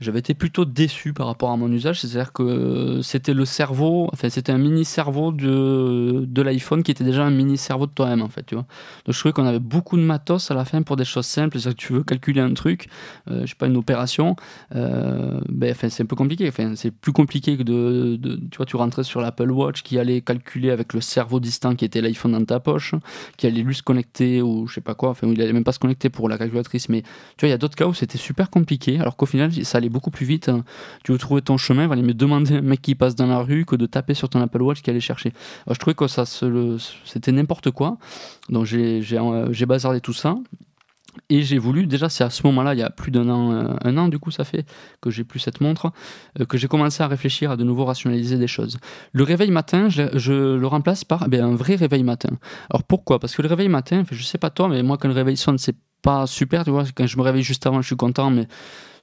j'avais 0.00 0.18
été 0.18 0.34
plutôt 0.34 0.64
déçu 0.64 1.12
par 1.12 1.26
rapport 1.26 1.50
à 1.50 1.56
mon 1.56 1.70
usage. 1.70 2.00
C'est-à-dire 2.00 2.32
que 2.32 3.00
c'était 3.02 3.34
le 3.34 3.44
cerveau, 3.44 4.08
enfin, 4.12 4.28
c'était 4.28 4.52
un 4.52 4.58
mini 4.58 4.84
cerveau 4.84 5.32
de, 5.32 6.24
de 6.26 6.42
l'iPhone 6.42 6.82
qui 6.82 6.90
était 6.90 7.04
déjà 7.04 7.24
un 7.24 7.30
mini 7.30 7.56
cerveau 7.56 7.86
de 7.86 7.92
toi-même, 7.92 8.22
en 8.22 8.28
fait, 8.28 8.44
tu 8.44 8.54
vois. 8.54 8.66
Donc, 9.04 9.14
je 9.14 9.18
trouvais 9.18 9.32
qu'on 9.32 9.46
avait 9.46 9.58
beaucoup 9.58 9.96
de 9.96 10.02
matos 10.02 10.50
à 10.50 10.54
la 10.54 10.64
fin 10.64 10.82
pour 10.82 10.96
des 10.96 11.04
choses 11.04 11.26
simples. 11.26 11.58
C'est-à-dire 11.58 11.76
que 11.76 11.82
tu 11.86 11.92
veux 11.92 12.02
calculer 12.02 12.40
un 12.40 12.54
truc, 12.54 12.88
euh, 13.30 13.42
je 13.42 13.46
sais 13.46 13.54
pas, 13.56 13.66
une 13.66 13.76
opération, 13.76 14.36
euh, 14.74 15.40
ben, 15.48 15.70
enfin, 15.70 15.88
c'est 15.88 16.02
un 16.02 16.06
peu 16.06 16.16
compliqué. 16.16 16.48
Enfin, 16.48 16.74
c'est 16.76 16.90
plus 16.90 17.12
compliqué 17.12 17.56
que 17.56 17.62
de, 17.62 18.16
de, 18.16 18.36
tu 18.50 18.56
vois, 18.56 18.66
tu 18.66 18.76
rentrais 18.76 19.04
sur 19.04 19.20
l'Apple 19.20 19.50
Watch 19.50 19.82
qui 19.82 19.98
allait 19.98 20.20
calculer 20.20 20.70
avec 20.70 20.92
le 20.92 21.00
cerveau 21.00 21.40
distant 21.40 21.74
qui 21.74 21.84
était 21.84 22.00
l'iPhone 22.00 22.32
dans 22.32 22.44
ta 22.44 22.60
poche, 22.60 22.94
qui 23.36 23.46
allait 23.46 23.62
lui 23.62 23.74
se 23.74 23.82
connecter 23.82 24.42
ou 24.42 24.66
je 24.66 24.74
sais 24.74 24.80
pas 24.80 24.94
quoi, 24.94 25.10
enfin, 25.10 25.28
il 25.28 25.40
allait 25.40 25.52
même 25.52 25.64
pas 25.64 25.72
se 25.72 25.78
connecter 25.78 26.10
pour 26.10 26.28
la 26.28 26.38
calculatrice. 26.38 26.88
Mais 26.88 27.02
tu 27.02 27.40
vois, 27.40 27.48
il 27.48 27.50
y 27.50 27.54
a 27.54 27.58
d'autres 27.58 27.76
cas 27.76 27.86
où 27.86 27.94
c'était 27.94 28.18
super 28.18 28.50
compliqué, 28.50 28.98
alors 28.98 29.16
qu'au 29.16 29.26
final, 29.26 29.52
ça 29.64 29.78
allait 29.78 29.83
beaucoup 29.88 30.10
plus 30.10 30.26
vite. 30.26 30.48
Hein. 30.48 30.64
Tu 31.04 31.12
veux 31.12 31.18
trouver 31.18 31.42
ton 31.42 31.56
chemin, 31.56 31.82
il 31.82 31.88
va 31.88 31.94
aller 31.94 32.02
me 32.02 32.14
demander 32.14 32.56
un 32.56 32.60
mec 32.60 32.82
qui 32.82 32.94
passe 32.94 33.14
dans 33.14 33.26
la 33.26 33.38
rue 33.38 33.64
que 33.64 33.76
de 33.76 33.86
taper 33.86 34.14
sur 34.14 34.28
ton 34.28 34.40
Apple 34.40 34.62
Watch 34.62 34.82
qui 34.82 34.90
allait 34.90 35.00
chercher. 35.00 35.32
je 35.68 35.78
trouvais 35.78 35.94
que 35.94 36.06
ça 36.06 36.24
c'était 36.26 37.32
n'importe 37.32 37.70
quoi. 37.70 37.98
Donc 38.48 38.64
j'ai 38.64 39.02
j'ai 39.02 39.66
bazardé 39.66 40.00
tout 40.00 40.12
ça. 40.12 40.36
Et 41.30 41.42
j'ai 41.42 41.58
voulu, 41.58 41.86
déjà 41.86 42.08
c'est 42.08 42.24
à 42.24 42.30
ce 42.30 42.44
moment-là, 42.46 42.74
il 42.74 42.80
y 42.80 42.82
a 42.82 42.90
plus 42.90 43.10
d'un 43.10 43.28
an, 43.28 43.52
euh, 43.52 43.68
un 43.82 43.96
an 43.98 44.08
du 44.08 44.18
coup 44.18 44.30
ça 44.30 44.44
fait 44.44 44.66
que 45.00 45.10
j'ai 45.10 45.24
plus 45.24 45.38
cette 45.38 45.60
montre, 45.60 45.92
euh, 46.40 46.44
que 46.44 46.58
j'ai 46.58 46.68
commencé 46.68 47.02
à 47.02 47.08
réfléchir 47.08 47.50
à 47.50 47.56
de 47.56 47.64
nouveau 47.64 47.84
rationaliser 47.84 48.36
des 48.36 48.46
choses. 48.46 48.78
Le 49.12 49.22
réveil 49.22 49.50
matin, 49.50 49.88
je, 49.88 50.32
le 50.56 50.66
remplace 50.66 51.04
par 51.04 51.26
eh 51.30 51.38
un 51.38 51.54
vrai 51.54 51.76
réveil 51.76 52.02
matin. 52.02 52.30
Alors 52.70 52.82
pourquoi? 52.82 53.20
Parce 53.20 53.34
que 53.36 53.42
le 53.42 53.48
réveil 53.48 53.68
matin, 53.68 54.02
je 54.10 54.22
sais 54.22 54.38
pas 54.38 54.50
toi, 54.50 54.68
mais 54.68 54.82
moi 54.82 54.98
quand 54.98 55.08
le 55.08 55.14
réveil 55.14 55.36
sonne, 55.36 55.58
c'est 55.58 55.76
pas 56.02 56.26
super, 56.26 56.64
tu 56.64 56.70
vois, 56.70 56.84
quand 56.94 57.06
je 57.06 57.16
me 57.16 57.22
réveille 57.22 57.42
juste 57.42 57.66
avant, 57.66 57.80
je 57.80 57.86
suis 57.86 57.96
content, 57.96 58.30
mais 58.30 58.46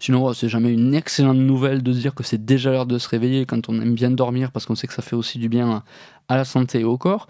Sinon, 0.01 0.33
c'est 0.33 0.50
jamais 0.50 0.74
une 0.74 0.95
excellente 0.95 1.38
nouvelle 1.38 1.83
de 1.83 1.94
dire 1.94 2.15
que 2.15 2.24
c'est 2.24 2.44
déjà 2.44 2.71
l'heure 2.71 2.88
de 2.88 2.98
se 2.98 3.07
réveiller 3.07 3.45
quand 3.45 3.69
on 3.69 3.80
aime 3.80 3.94
bien 3.94 4.09
dormir 4.09 4.51
parce 4.51 4.65
qu'on 4.65 4.74
sait 4.74 4.88
que 4.88 4.95
ça 4.95 5.03
fait 5.03 5.15
aussi 5.15 5.38
du 5.38 5.48
bien 5.48 5.83
à 6.27 6.38
la 6.38 6.45
santé 6.45 6.80
et 6.80 6.83
au 6.83 6.98
corps. 6.98 7.27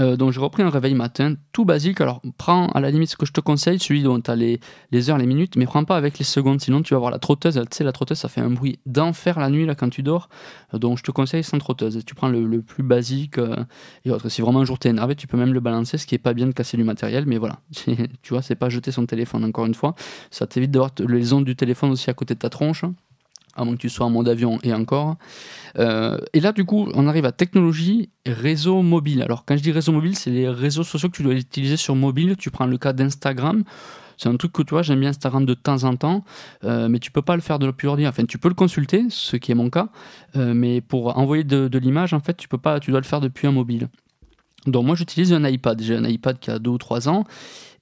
Euh, 0.00 0.16
donc 0.16 0.32
j'ai 0.32 0.40
repris 0.40 0.62
un 0.62 0.70
réveil 0.70 0.94
matin 0.94 1.34
tout 1.52 1.64
basique. 1.64 2.00
Alors 2.00 2.22
prends 2.38 2.68
à 2.68 2.80
la 2.80 2.90
limite 2.90 3.10
ce 3.10 3.16
que 3.16 3.26
je 3.26 3.32
te 3.32 3.40
conseille, 3.40 3.78
celui 3.78 4.02
dont 4.02 4.20
tu 4.20 4.30
as 4.30 4.36
les, 4.36 4.60
les, 4.90 5.10
heures, 5.10 5.18
les 5.18 5.26
minutes, 5.26 5.56
mais 5.56 5.66
prends 5.66 5.84
pas 5.84 5.96
avec 5.96 6.18
les 6.18 6.24
secondes, 6.24 6.60
sinon 6.60 6.82
tu 6.82 6.94
vas 6.94 6.96
avoir 6.96 7.10
la 7.10 7.18
trotteuse. 7.18 7.54
Tu 7.54 7.76
sais, 7.76 7.84
la 7.84 7.92
trotteuse 7.92 8.18
ça 8.18 8.28
fait 8.28 8.40
un 8.40 8.50
bruit 8.50 8.78
d'enfer 8.86 9.38
la 9.38 9.50
nuit 9.50 9.66
là 9.66 9.74
quand 9.74 9.88
tu 9.88 10.02
dors. 10.02 10.28
Euh, 10.72 10.78
donc 10.78 10.98
je 10.98 11.02
te 11.02 11.10
conseille 11.10 11.44
sans 11.44 11.58
trotteuse. 11.58 12.00
Tu 12.06 12.14
prends 12.14 12.28
le, 12.28 12.62
plus 12.62 12.82
basique 12.82 13.38
euh, 13.38 13.56
et 14.04 14.10
autre. 14.10 14.28
Si 14.28 14.40
vraiment 14.40 14.60
un 14.60 14.64
jour 14.64 14.78
tu 14.78 14.88
es 14.88 14.90
énervé, 14.90 15.14
tu 15.16 15.26
peux 15.26 15.36
même 15.36 15.52
le 15.52 15.60
balancer, 15.60 15.98
ce 15.98 16.06
qui 16.06 16.14
est 16.14 16.18
pas 16.18 16.34
bien 16.34 16.46
de 16.46 16.52
casser 16.52 16.76
du 16.76 16.84
matériel, 16.84 17.24
mais 17.26 17.38
voilà. 17.38 17.58
tu 18.22 18.30
vois, 18.30 18.42
c'est 18.42 18.56
pas 18.56 18.68
jeter 18.68 18.90
son 18.90 19.06
téléphone 19.06 19.44
encore 19.44 19.66
une 19.66 19.74
fois. 19.74 19.94
Ça 20.30 20.46
t'évite 20.46 20.70
d'avoir 20.70 20.90
les 21.06 21.32
ondes 21.32 21.44
du 21.44 21.56
téléphone 21.56 21.90
aussi 21.90 22.10
à 22.10 22.13
côté 22.14 22.34
de 22.34 22.38
ta 22.38 22.50
tronche 22.50 22.84
à 23.56 23.64
moins 23.64 23.74
que 23.74 23.80
tu 23.80 23.88
sois 23.88 24.06
en 24.06 24.10
mode 24.10 24.28
avion 24.28 24.58
et 24.62 24.72
encore. 24.72 25.16
Euh, 25.78 26.18
et 26.32 26.40
là, 26.40 26.52
du 26.52 26.64
coup, 26.64 26.88
on 26.94 27.06
arrive 27.06 27.24
à 27.24 27.32
technologie 27.32 28.10
réseau 28.26 28.82
mobile. 28.82 29.22
Alors, 29.22 29.44
quand 29.44 29.56
je 29.56 29.62
dis 29.62 29.72
réseau 29.72 29.92
mobile, 29.92 30.16
c'est 30.16 30.30
les 30.30 30.48
réseaux 30.48 30.82
sociaux 30.82 31.08
que 31.08 31.16
tu 31.16 31.22
dois 31.22 31.34
utiliser 31.34 31.76
sur 31.76 31.94
mobile. 31.94 32.36
Tu 32.36 32.50
prends 32.50 32.66
le 32.66 32.78
cas 32.78 32.92
d'Instagram. 32.92 33.64
C'est 34.16 34.28
un 34.28 34.36
truc 34.36 34.52
que 34.52 34.62
tu 34.62 34.70
vois, 34.70 34.82
j'aime 34.82 35.00
bien 35.00 35.10
Instagram 35.10 35.44
de 35.44 35.54
temps 35.54 35.82
en 35.82 35.96
temps, 35.96 36.24
euh, 36.62 36.88
mais 36.88 37.00
tu 37.00 37.10
peux 37.10 37.20
pas 37.20 37.34
le 37.34 37.42
faire 37.42 37.58
de 37.58 37.66
depuis 37.66 37.88
ordi. 37.88 38.06
Enfin, 38.06 38.24
tu 38.24 38.38
peux 38.38 38.48
le 38.48 38.54
consulter, 38.54 39.06
ce 39.08 39.36
qui 39.36 39.50
est 39.50 39.56
mon 39.56 39.70
cas, 39.70 39.88
euh, 40.36 40.54
mais 40.54 40.80
pour 40.80 41.18
envoyer 41.18 41.42
de, 41.42 41.78
l'image, 41.78 42.14
en 42.14 42.20
fait, 42.20 42.36
tu 42.36 42.46
peux 42.46 42.58
pas, 42.58 42.78
tu 42.78 42.92
dois 42.92 43.00
le 43.00 43.06
faire 43.06 43.20
depuis 43.20 43.48
un 43.48 43.52
mobile. 43.52 43.88
Donc 44.66 44.86
moi 44.86 44.94
j'utilise 44.94 45.32
un 45.34 45.44
iPad, 45.44 45.82
j'ai 45.82 45.96
un 45.96 46.04
iPad 46.04 46.38
qui 46.38 46.50
a 46.50 46.58
2 46.58 46.70
ou 46.70 46.78
3 46.78 47.08
ans, 47.08 47.24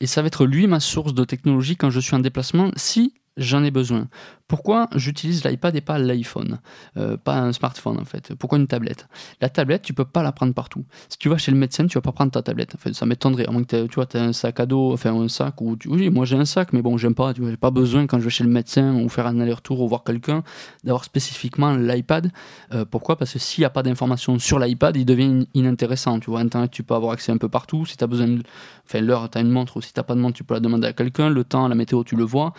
et 0.00 0.06
ça 0.06 0.20
va 0.20 0.26
être 0.26 0.46
lui 0.46 0.66
ma 0.66 0.80
source 0.80 1.14
de 1.14 1.22
technologie 1.22 1.76
quand 1.76 1.90
je 1.90 2.00
suis 2.00 2.16
en 2.16 2.18
déplacement, 2.18 2.72
si 2.74 3.12
j'en 3.36 3.64
ai 3.64 3.70
besoin. 3.70 4.08
Pourquoi 4.52 4.86
j'utilise 4.94 5.46
l'iPad 5.46 5.74
et 5.76 5.80
pas 5.80 5.98
l'iPhone 5.98 6.58
euh, 6.98 7.16
Pas 7.16 7.38
un 7.38 7.54
smartphone 7.54 7.98
en 7.98 8.04
fait? 8.04 8.34
Pourquoi 8.34 8.58
une 8.58 8.66
tablette? 8.66 9.08
La 9.40 9.48
tablette, 9.48 9.80
tu 9.80 9.94
peux 9.94 10.04
pas 10.04 10.22
la 10.22 10.30
prendre 10.30 10.52
partout. 10.52 10.84
Si 11.08 11.16
tu 11.16 11.30
vas 11.30 11.38
chez 11.38 11.50
le 11.50 11.56
médecin, 11.56 11.86
tu 11.86 11.94
vas 11.94 12.02
pas 12.02 12.12
prendre 12.12 12.32
ta 12.32 12.42
tablette. 12.42 12.72
Enfin, 12.74 12.92
ça 12.92 13.06
m'étonnerait. 13.06 13.46
À 13.46 13.86
tu 13.88 13.98
as 13.98 14.20
un 14.20 14.34
sac 14.34 14.60
à 14.60 14.66
dos, 14.66 14.92
enfin 14.92 15.18
un 15.18 15.28
sac 15.28 15.54
oui, 15.62 16.10
moi 16.10 16.26
j'ai 16.26 16.36
un 16.36 16.44
sac, 16.44 16.74
mais 16.74 16.82
bon, 16.82 16.98
j'aime 16.98 17.14
pas. 17.14 17.32
Tu 17.32 17.42
j'ai 17.48 17.56
pas 17.56 17.70
besoin 17.70 18.06
quand 18.06 18.18
je 18.18 18.24
vais 18.24 18.30
chez 18.30 18.44
le 18.44 18.50
médecin 18.50 18.94
ou 18.96 19.08
faire 19.08 19.26
un 19.26 19.40
aller-retour 19.40 19.80
ou 19.80 19.88
voir 19.88 20.04
quelqu'un 20.04 20.44
d'avoir 20.84 21.04
spécifiquement 21.04 21.74
l'iPad. 21.74 22.30
Euh, 22.74 22.84
pourquoi? 22.84 23.16
Parce 23.16 23.32
que 23.32 23.38
s'il 23.38 23.62
n'y 23.62 23.66
a 23.66 23.70
pas 23.70 23.82
d'informations 23.82 24.38
sur 24.38 24.58
l'iPad, 24.58 24.94
il 24.98 25.06
devient 25.06 25.46
inintéressant. 25.54 26.20
Tu 26.20 26.28
vois, 26.28 26.40
Internet, 26.40 26.70
tu 26.70 26.82
peux 26.82 26.92
avoir 26.94 27.12
accès 27.12 27.32
un 27.32 27.38
peu 27.38 27.48
partout. 27.48 27.86
Si 27.86 27.96
tu 27.96 28.04
as 28.04 28.06
besoin, 28.06 28.28
de... 28.28 28.42
enfin 28.84 29.00
l'heure, 29.00 29.30
tu 29.30 29.38
as 29.38 29.40
une 29.40 29.48
montre 29.48 29.78
ou 29.78 29.80
si 29.80 29.94
t'as 29.94 30.02
pas 30.02 30.14
de 30.14 30.20
montre, 30.20 30.36
tu 30.36 30.44
peux 30.44 30.52
la 30.52 30.60
demander 30.60 30.88
à 30.88 30.92
quelqu'un. 30.92 31.30
Le 31.30 31.42
temps, 31.42 31.66
la 31.68 31.74
météo, 31.74 32.04
tu 32.04 32.16
le 32.16 32.24
vois. 32.24 32.52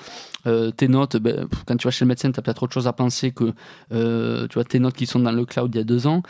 Euh, 0.47 0.71
tes 0.71 0.87
notes, 0.87 1.17
ben, 1.17 1.47
quand 1.67 1.77
tu 1.77 1.82
vas 1.85 1.91
chez 1.91 2.05
le 2.05 2.09
médecin, 2.09 2.31
tu 2.31 2.39
as 2.39 2.43
peut-être 2.43 2.63
autre 2.63 2.73
chose 2.73 2.87
à 2.87 2.93
penser 2.93 3.31
que 3.31 3.53
euh, 3.91 4.47
tu 4.47 4.63
tes 4.65 4.79
notes 4.79 4.95
qui 4.95 5.05
sont 5.05 5.19
dans 5.19 5.31
le 5.31 5.45
cloud 5.45 5.73
il 5.73 5.77
y 5.77 5.81
a 5.81 5.83
deux 5.83 6.07
ans. 6.07 6.23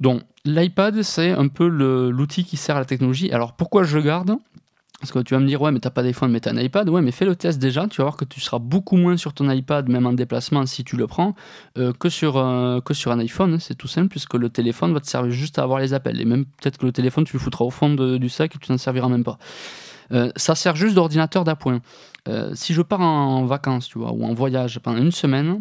Donc 0.00 0.22
l'iPad, 0.44 1.02
c'est 1.02 1.30
un 1.30 1.48
peu 1.48 1.66
l'outil 1.66 2.44
qui 2.44 2.56
sert 2.56 2.76
à 2.76 2.80
la 2.80 2.84
technologie. 2.84 3.30
Alors 3.32 3.54
pourquoi 3.54 3.84
je 3.84 3.96
le 3.96 4.02
garde? 4.02 4.36
Parce 5.00 5.10
que 5.10 5.18
tu 5.18 5.34
vas 5.34 5.40
me 5.40 5.48
dire, 5.48 5.60
ouais, 5.60 5.72
mais 5.72 5.80
t'as 5.80 5.90
pas 5.90 6.04
d'iPhone, 6.04 6.30
mais 6.30 6.38
t'as 6.38 6.52
un 6.52 6.58
iPad. 6.58 6.88
Ouais, 6.88 7.02
mais 7.02 7.10
fais 7.10 7.24
le 7.24 7.34
test 7.34 7.58
déjà. 7.58 7.88
Tu 7.88 7.96
vas 7.98 8.04
voir 8.04 8.16
que 8.16 8.24
tu 8.24 8.40
seras 8.40 8.60
beaucoup 8.60 8.96
moins 8.96 9.16
sur 9.16 9.34
ton 9.34 9.50
iPad, 9.50 9.88
même 9.88 10.06
en 10.06 10.12
déplacement, 10.12 10.64
si 10.64 10.84
tu 10.84 10.96
le 10.96 11.08
prends, 11.08 11.34
euh, 11.76 11.92
que, 11.92 12.08
sur, 12.08 12.34
que 12.84 12.94
sur 12.94 13.10
un 13.10 13.18
iPhone. 13.18 13.58
C'est 13.58 13.74
tout 13.74 13.88
simple, 13.88 14.06
puisque 14.06 14.34
le 14.34 14.48
téléphone 14.48 14.94
va 14.94 15.00
te 15.00 15.08
servir 15.08 15.32
juste 15.32 15.58
à 15.58 15.64
avoir 15.64 15.80
les 15.80 15.92
appels. 15.92 16.20
Et 16.20 16.24
même 16.24 16.44
peut-être 16.44 16.78
que 16.78 16.86
le 16.86 16.92
téléphone, 16.92 17.24
tu 17.24 17.32
le 17.32 17.40
foutras 17.40 17.64
au 17.64 17.70
fond 17.70 17.90
du 17.94 18.28
sac 18.28 18.54
et 18.54 18.58
tu 18.60 18.70
n'en 18.70 18.78
serviras 18.78 19.08
même 19.08 19.24
pas. 19.24 19.38
Euh, 20.12 20.30
ça 20.36 20.54
sert 20.54 20.76
juste 20.76 20.94
d'ordinateur 20.94 21.44
d'appoint. 21.44 21.80
Euh, 22.28 22.52
si 22.54 22.74
je 22.74 22.82
pars 22.82 23.00
en 23.00 23.44
vacances, 23.46 23.88
tu 23.88 23.98
vois, 23.98 24.12
ou 24.12 24.24
en 24.24 24.34
voyage 24.34 24.78
pendant 24.78 24.98
une 24.98 25.10
semaine 25.12 25.60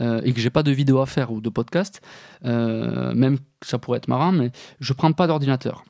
euh, 0.00 0.20
et 0.24 0.32
que 0.32 0.40
j'ai 0.40 0.50
pas 0.50 0.62
de 0.62 0.70
vidéo 0.70 1.00
à 1.00 1.06
faire 1.06 1.32
ou 1.32 1.40
de 1.40 1.50
podcast, 1.50 2.00
même 2.42 3.38
ça 3.62 3.78
pourrait 3.78 3.98
être 3.98 4.08
marrant, 4.08 4.32
mais 4.32 4.50
je 4.80 4.92
prends 4.92 5.12
pas 5.12 5.26
d'ordinateur. 5.26 5.84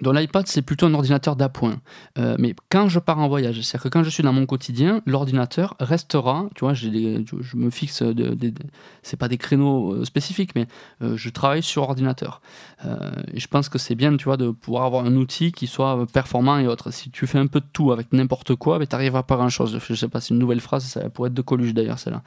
Dans 0.00 0.12
l'iPad, 0.12 0.46
c'est 0.46 0.62
plutôt 0.62 0.86
un 0.86 0.94
ordinateur 0.94 1.36
d'appoint. 1.36 1.80
Euh, 2.18 2.36
mais 2.38 2.54
quand 2.70 2.88
je 2.88 2.98
pars 2.98 3.18
en 3.18 3.28
voyage, 3.28 3.60
c'est-à-dire 3.60 3.82
que 3.82 3.88
quand 3.88 4.02
je 4.02 4.10
suis 4.10 4.22
dans 4.22 4.32
mon 4.32 4.46
quotidien, 4.46 5.02
l'ordinateur 5.06 5.76
restera, 5.78 6.48
tu 6.54 6.64
vois, 6.64 6.74
je 6.74 6.88
me 7.54 7.70
fixe, 7.70 8.02
de, 8.02 8.52
c'est 9.02 9.18
pas 9.18 9.28
des 9.28 9.36
créneaux 9.36 9.92
euh, 9.92 10.04
spécifiques, 10.04 10.54
mais 10.54 10.66
euh, 11.02 11.16
je 11.16 11.28
travaille 11.28 11.62
sur 11.62 11.82
ordinateur. 11.82 12.40
et 13.32 13.40
je 13.40 13.46
pense 13.46 13.68
que 13.68 13.78
c'est 13.78 13.94
bien, 13.94 14.16
tu 14.16 14.24
vois, 14.24 14.36
de 14.36 14.50
pouvoir 14.50 14.84
avoir 14.84 15.04
un 15.04 15.14
outil 15.16 15.52
qui 15.52 15.66
soit 15.66 16.06
performant 16.12 16.58
et 16.58 16.66
autre. 16.66 16.90
Si 16.90 17.10
tu 17.10 17.26
fais 17.26 17.38
un 17.38 17.46
peu 17.46 17.60
de 17.60 17.66
tout 17.72 17.92
avec 17.92 18.12
n'importe 18.12 18.54
quoi, 18.54 18.78
tu 18.78 18.86
n'arriveras 18.92 19.22
pas 19.22 19.34
à 19.34 19.38
grand-chose. 19.38 19.78
Je 19.86 19.94
sais 19.94 20.08
pas, 20.08 20.20
c'est 20.20 20.30
une 20.30 20.40
nouvelle 20.40 20.60
phrase, 20.60 20.84
ça 20.84 21.10
pourrait 21.10 21.28
être 21.28 21.34
de 21.34 21.42
Coluche 21.42 21.74
d'ailleurs, 21.74 21.98
celle-là. 21.98 22.22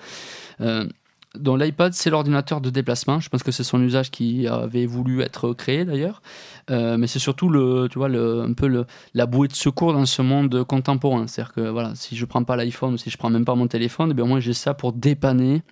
Donc 1.38 1.60
l'iPad, 1.60 1.94
c'est 1.94 2.12
l'ordinateur 2.12 2.62
de 2.62 2.70
déplacement. 2.70 3.20
Je 3.20 3.30
pense 3.30 3.42
que 3.42 3.52
c'est 3.52 3.64
son 3.64 3.82
usage 3.82 4.12
qui 4.12 4.48
avait 4.48 4.86
voulu 4.86 5.22
être 5.22 5.54
créé 5.54 5.84
d'ailleurs. 5.84 6.22
Euh, 6.70 6.98
mais 6.98 7.08
c'est 7.08 7.20
surtout 7.20 7.50
le, 7.50 7.88
tu 7.90 7.98
vois, 7.98 8.08
un 8.08 8.54
peu 8.54 8.86
la 9.14 9.26
bouée 9.26 9.48
de 9.48 9.54
secours 9.54 9.94
dans 9.94 10.06
ce 10.06 10.22
monde 10.22 10.64
contemporain. 10.64 11.26
C'est-à-dire 11.26 11.54
que 11.54 11.62
voilà, 11.62 11.94
si 11.96 12.16
je 12.16 12.26
prends 12.26 12.44
pas 12.44 12.56
l'iPhone, 12.56 12.98
si 12.98 13.10
je 13.10 13.18
prends 13.18 13.32
même 13.32 13.46
pas 13.46 13.56
mon 13.56 13.68
téléphone, 13.68 14.10
eh 14.12 14.14
bien, 14.14 14.26
moins 14.26 14.40
j'ai 14.40 14.54
ça 14.54 14.76
pour 14.76 14.94
dépanner 14.94 15.64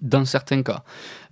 dans 0.00 0.24
certains 0.24 0.62
cas. 0.62 0.84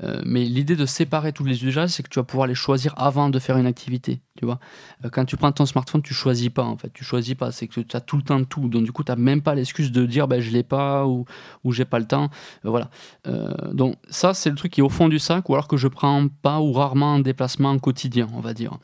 Euh, 0.02 0.20
mais 0.24 0.44
l'idée 0.44 0.76
de 0.76 0.86
séparer 0.86 1.32
tous 1.32 1.44
les 1.44 1.64
usages, 1.64 1.90
c'est 1.90 2.02
que 2.02 2.08
tu 2.08 2.18
vas 2.18 2.24
pouvoir 2.24 2.46
les 2.46 2.54
choisir 2.54 2.94
avant 2.96 3.30
de 3.30 3.38
faire 3.38 3.56
une 3.56 3.66
activité. 3.66 4.20
Tu 4.36 4.44
vois 4.44 4.58
euh, 5.04 5.08
Quand 5.10 5.24
tu 5.24 5.36
prends 5.36 5.52
ton 5.52 5.66
smartphone, 5.66 6.02
tu 6.02 6.14
choisis 6.14 6.48
pas 6.48 6.64
en 6.64 6.76
fait. 6.76 6.92
Tu 6.92 7.04
choisis 7.04 7.34
pas, 7.34 7.52
c'est 7.52 7.68
que 7.68 7.80
tu 7.80 7.96
as 7.96 8.00
tout 8.00 8.16
le 8.16 8.22
temps 8.22 8.42
tout. 8.44 8.68
Donc 8.68 8.84
du 8.84 8.92
coup, 8.92 9.04
tu 9.04 9.12
n'as 9.12 9.16
même 9.16 9.42
pas 9.42 9.54
l'excuse 9.54 9.92
de 9.92 10.06
dire 10.06 10.28
ben, 10.28 10.40
je 10.40 10.50
l'ai 10.50 10.62
pas 10.62 11.06
ou, 11.06 11.24
ou 11.64 11.72
j'ai 11.72 11.84
pas 11.84 11.98
le 11.98 12.06
temps. 12.06 12.30
Euh, 12.66 13.52
donc 13.72 13.96
ça, 14.10 14.34
c'est 14.34 14.50
le 14.50 14.56
truc 14.56 14.72
qui 14.72 14.80
est 14.80 14.84
au 14.84 14.88
fond 14.88 15.08
du 15.08 15.18
sac 15.18 15.48
ou 15.48 15.54
alors 15.54 15.68
que 15.68 15.76
je 15.76 15.88
prends 15.88 16.26
pas 16.42 16.60
ou 16.60 16.72
rarement 16.72 17.14
en 17.14 17.18
déplacement 17.20 17.78
quotidien, 17.78 18.28
on 18.34 18.40
va 18.40 18.54
dire. 18.54 18.78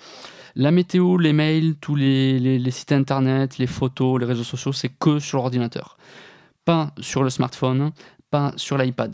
La 0.57 0.71
météo, 0.71 1.19
les 1.19 1.33
mails, 1.33 1.75
tous 1.81 1.97
les 1.97 2.71
sites 2.71 2.93
internet, 2.93 3.59
les 3.59 3.66
photos, 3.66 4.21
les 4.21 4.26
réseaux 4.26 4.45
sociaux, 4.45 4.73
c'est 4.73 4.88
que 4.88 5.19
sur 5.19 5.38
l'ordinateur. 5.38 5.99
Pas 6.64 6.93
sur 7.00 7.25
le 7.25 7.31
smartphone, 7.31 7.90
pas 8.31 8.52
sur 8.57 8.78
l'iPad 8.78 9.12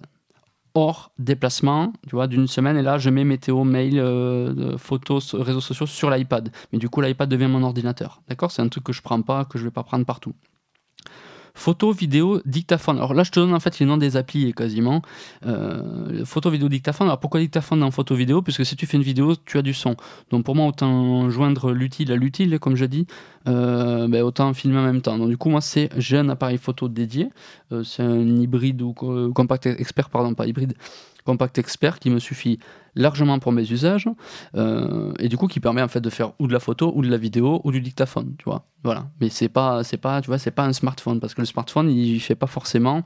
hors 0.75 1.12
déplacement, 1.19 1.93
tu 2.09 2.15
vois, 2.15 2.27
d'une 2.27 2.47
semaine, 2.47 2.77
et 2.77 2.83
là, 2.83 2.99
je 2.99 3.11
mets 3.11 3.25
météo, 3.25 3.65
mail, 3.65 3.99
euh, 3.99 4.77
photos, 4.79 5.35
réseaux 5.35 5.61
sociaux 5.61 5.87
sur 5.87 6.11
l'iPad. 6.11 6.50
Mais 6.73 6.79
du 6.79 6.89
coup, 6.89 7.00
l'iPad 7.00 7.29
devient 7.29 7.49
mon 7.49 7.62
ordinateur. 7.62 8.23
D'accord? 8.29 8.50
C'est 8.50 8.62
un 8.62 8.69
truc 8.69 8.85
que 8.85 8.93
je 8.93 9.03
prends 9.03 9.23
pas, 9.23 9.45
que 9.45 9.59
je 9.59 9.65
vais 9.65 9.71
pas 9.71 9.83
prendre 9.83 10.05
partout. 10.05 10.35
Photo, 11.61 11.93
vidéo, 11.93 12.40
dictaphone. 12.47 12.97
Alors 12.97 13.12
là, 13.12 13.23
je 13.23 13.31
te 13.31 13.38
donne 13.38 13.52
en 13.52 13.61
fait 13.61 13.79
les 13.81 13.85
noms 13.85 13.99
des 13.99 14.17
applis 14.17 14.55
quasiment. 14.55 15.02
Euh, 15.45 16.25
photo, 16.25 16.49
vidéo, 16.49 16.71
dictaphone. 16.71 17.09
Alors 17.09 17.21
pourquoi 17.21 17.38
dictaphone 17.38 17.81
dans 17.81 17.90
photo, 17.90 18.14
vidéo? 18.14 18.40
Puisque 18.40 18.64
si 18.64 18.76
tu 18.76 18.87
fais 18.87 18.97
une 18.97 19.02
vidéo, 19.02 19.35
tu 19.45 19.59
as 19.59 19.62
du 19.62 19.75
son. 19.75 19.95
Donc 20.31 20.43
pour 20.47 20.57
moi, 20.57 20.67
autant 20.67 21.29
joindre 21.29 21.73
l'utile 21.73 22.12
à 22.12 22.17
l'utile, 22.17 22.59
comme 22.59 22.76
je 22.76 22.87
dis, 22.87 23.07
euh, 23.47 24.09
ben, 24.09 24.23
autant 24.23 24.55
filmer 24.55 24.79
en 24.79 24.85
même 24.85 25.02
temps. 25.02 25.19
Donc 25.19 25.29
du 25.29 25.37
coup, 25.37 25.50
moi, 25.50 25.61
c'est 25.61 25.90
j'ai 25.99 26.17
un 26.17 26.31
appareil 26.31 26.57
photo 26.57 26.88
dédié. 26.88 27.29
Euh, 27.73 27.85
c'est 27.85 28.02
un 28.05 28.38
hybride 28.38 28.81
ou 28.81 28.95
compact 28.95 29.67
expert, 29.67 30.09
pardon, 30.09 30.33
pas 30.33 30.47
hybride 30.47 30.73
compact 31.25 31.59
expert 31.59 31.99
qui 31.99 32.11
me 32.11 32.19
suffit 32.19 32.59
largement 32.95 33.39
pour 33.39 33.53
mes 33.53 33.71
usages 33.71 34.09
euh, 34.57 35.12
et 35.19 35.29
du 35.29 35.37
coup 35.37 35.47
qui 35.47 35.61
permet 35.61 35.83
en 35.83 35.89
fait 35.89 36.00
de 36.00 36.11
faire 36.11 36.33
ou 36.39 36.47
de 36.47 36.53
la 36.53 36.61
photo 36.61 36.93
ou 36.95 37.03
de 37.03 37.09
la 37.09 37.17
vidéo 37.17 37.61
ou 37.65 37.73
du 37.73 37.81
dictaphone 37.81 38.35
tu 38.39 38.45
vois. 38.45 38.65
Voilà. 38.83 39.09
Mais 39.21 39.29
c'est 39.29 39.49
pas 39.49 39.85
c'est 39.85 39.97
pas 39.97 40.21
tu 40.21 40.29
vois 40.29 40.39
c'est 40.39 40.50
pas 40.50 40.65
un 40.65 40.73
smartphone 40.73 41.21
parce 41.21 41.35
que 41.35 41.41
le 41.41 41.47
smartphone 41.47 41.91
il 41.91 42.21
fait 42.21 42.35
pas 42.35 42.47
forcément 42.47 43.03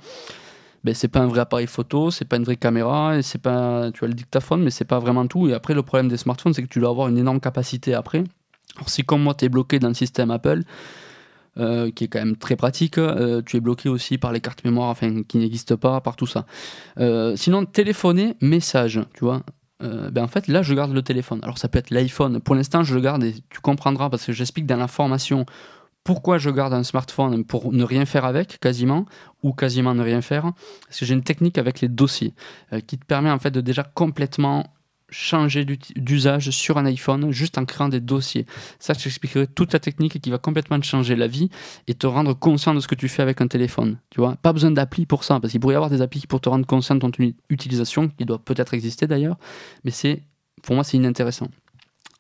ben, 0.85 0.94
c'est 0.94 1.09
pas 1.09 1.21
un 1.21 1.26
vrai 1.26 1.40
appareil 1.40 1.66
photo 1.66 2.11
c'est 2.11 2.26
pas 2.26 2.37
une 2.37 2.44
vraie 2.44 2.56
caméra 2.56 3.16
et 3.16 3.23
c'est 3.23 3.40
pas 3.40 3.90
tu 3.92 4.00
vois 4.00 4.09
le 4.09 4.14
dictaphone 4.14 4.62
mais 4.62 4.71
c'est 4.71 4.85
pas 4.85 4.99
vraiment 4.99 5.26
tout. 5.26 5.49
Et 5.49 5.54
après 5.54 5.75
le 5.75 5.83
problème 5.83 6.09
des 6.09 6.16
smartphones 6.16 6.54
c'est 6.54 6.62
que 6.62 6.68
tu 6.68 6.80
dois 6.80 6.90
avoir 6.90 7.09
une 7.09 7.18
énorme 7.18 7.40
capacité 7.40 7.94
après. 7.94 8.25
Alors 8.76 8.88
si 8.88 9.04
comme 9.04 9.23
moi 9.23 9.35
tu 9.35 9.44
es 9.44 9.49
bloqué 9.49 9.78
dans 9.78 9.88
le 9.88 9.94
système 9.94 10.30
Apple 10.30 10.62
euh, 11.56 11.92
qui 11.92 12.04
est 12.04 12.08
quand 12.08 12.18
même 12.18 12.37
très 12.37 12.56
pratique. 12.56 12.99
Euh, 12.99 13.40
tu 13.46 13.56
es 13.56 13.61
bloqué 13.61 13.88
aussi 13.88 14.18
par 14.18 14.32
les 14.32 14.40
cartes 14.40 14.64
mémoire, 14.64 14.88
enfin, 14.88 15.23
qui 15.23 15.38
n'existent 15.38 15.76
pas, 15.76 16.00
par 16.00 16.16
tout 16.16 16.26
ça. 16.26 16.46
Euh, 16.99 17.37
sinon, 17.37 17.64
téléphoner, 17.64 18.37
message, 18.40 19.00
tu 19.14 19.25
vois. 19.25 19.42
ben 19.80 20.25
en 20.25 20.26
fait, 20.26 20.49
là, 20.49 20.62
je 20.62 20.75
garde 20.75 20.92
le 20.92 21.02
téléphone. 21.02 21.38
Alors, 21.42 21.58
ça 21.58 21.68
peut 21.68 21.78
être 21.78 21.90
l'iPhone. 21.90 22.40
Pour 22.40 22.56
l'instant, 22.56 22.82
je 22.82 22.94
le 22.94 23.00
garde 23.00 23.23
et 23.23 23.34
tu 23.50 23.61
comprendras 23.61 24.11
parce 24.11 24.25
que 24.25 24.32
j'explique 24.32 24.66
dans 24.66 24.76
la 24.76 24.88
formation 24.88 25.46
pourquoi 26.02 26.38
je 26.38 26.50
garde 26.50 26.75
un 26.75 26.82
smartphone 26.82 27.44
pour 27.44 27.73
ne 27.73 27.84
rien 27.84 28.04
faire 28.04 28.25
avec, 28.25 28.58
quasiment, 28.58 29.06
ou 29.42 29.52
quasiment 29.52 29.94
ne 29.94 30.02
rien 30.02 30.23
faire. 30.23 30.52
Parce 30.87 30.99
que 30.99 31.06
j'ai 31.06 31.14
une 31.14 31.23
technique 31.23 31.56
avec 31.56 31.80
les 31.80 31.88
dossiers 31.88 32.34
qui 32.87 32.99
te 32.99 33.06
permet 33.06 33.30
en 33.30 33.38
fait 33.38 33.52
de 33.52 33.61
déjà 33.61 33.84
complètement 33.84 34.74
changer 35.11 35.64
d'usage 35.64 36.50
sur 36.50 36.78
un 36.78 36.87
iPhone 36.87 37.30
juste 37.30 37.58
en 37.58 37.64
créant 37.64 37.88
des 37.88 38.00
dossiers. 38.00 38.46
Ça, 38.78 38.94
je 38.94 39.04
t'expliquerai 39.04 39.46
toute 39.46 39.73
la 39.73 39.78
technique 39.78 40.20
qui 40.20 40.30
va 40.30 40.38
complètement 40.38 40.78
te 40.80 40.84
changer 40.84 41.16
la 41.16 41.26
vie 41.26 41.50
et 41.87 41.94
te 41.94 42.06
rendre 42.06 42.34
conscient 42.34 42.75
de 42.75 42.80
ce 42.80 42.88
que 42.88 42.94
tu 42.94 43.08
fais 43.08 43.23
avec 43.23 43.40
un 43.40 43.46
téléphone. 43.46 43.99
Tu 44.11 44.20
vois, 44.20 44.37
pas 44.37 44.52
besoin 44.52 44.70
d'appli 44.70 45.06
pour 45.06 45.25
ça, 45.25 45.40
parce 45.40 45.52
qu'il 45.52 45.61
pourrait 45.61 45.75
y 45.75 45.76
avoir 45.76 45.90
des 45.90 46.02
applis 46.02 46.26
pour 46.26 46.40
te 46.40 46.49
rendre 46.49 46.66
conscient 46.66 46.94
de 46.94 47.00
ton 47.00 47.11
utilisation, 47.50 48.08
qui 48.08 48.25
doit 48.25 48.38
peut-être 48.38 48.75
exister 48.75 49.06
d'ailleurs, 49.06 49.37
mais 49.84 49.90
c'est, 49.90 50.23
pour 50.62 50.75
moi, 50.75 50.84
c'est 50.84 50.96
inintéressant. 50.96 51.49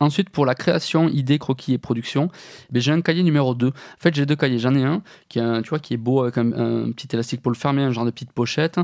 Ensuite, 0.00 0.28
pour 0.28 0.44
la 0.44 0.54
création, 0.54 1.08
idée, 1.08 1.38
croquis 1.38 1.72
et 1.72 1.78
production, 1.78 2.28
ben, 2.70 2.82
j'ai 2.82 2.92
un 2.92 3.00
cahier 3.00 3.22
numéro 3.22 3.54
2. 3.54 3.68
En 3.68 3.72
fait, 3.98 4.14
j'ai 4.14 4.26
deux 4.26 4.34
cahiers. 4.36 4.58
J'en 4.58 4.74
ai 4.74 4.82
un 4.82 5.02
qui, 5.28 5.38
est 5.38 5.62
tu 5.62 5.70
vois, 5.70 5.78
qui 5.78 5.94
est 5.94 5.98
beau 5.98 6.22
avec 6.22 6.36
un, 6.36 6.90
petit 6.90 7.08
élastique 7.12 7.40
pour 7.40 7.52
le 7.52 7.56
fermer, 7.56 7.82
un 7.82 7.92
genre 7.92 8.04
de 8.04 8.10
petite 8.10 8.32
pochette, 8.32 8.80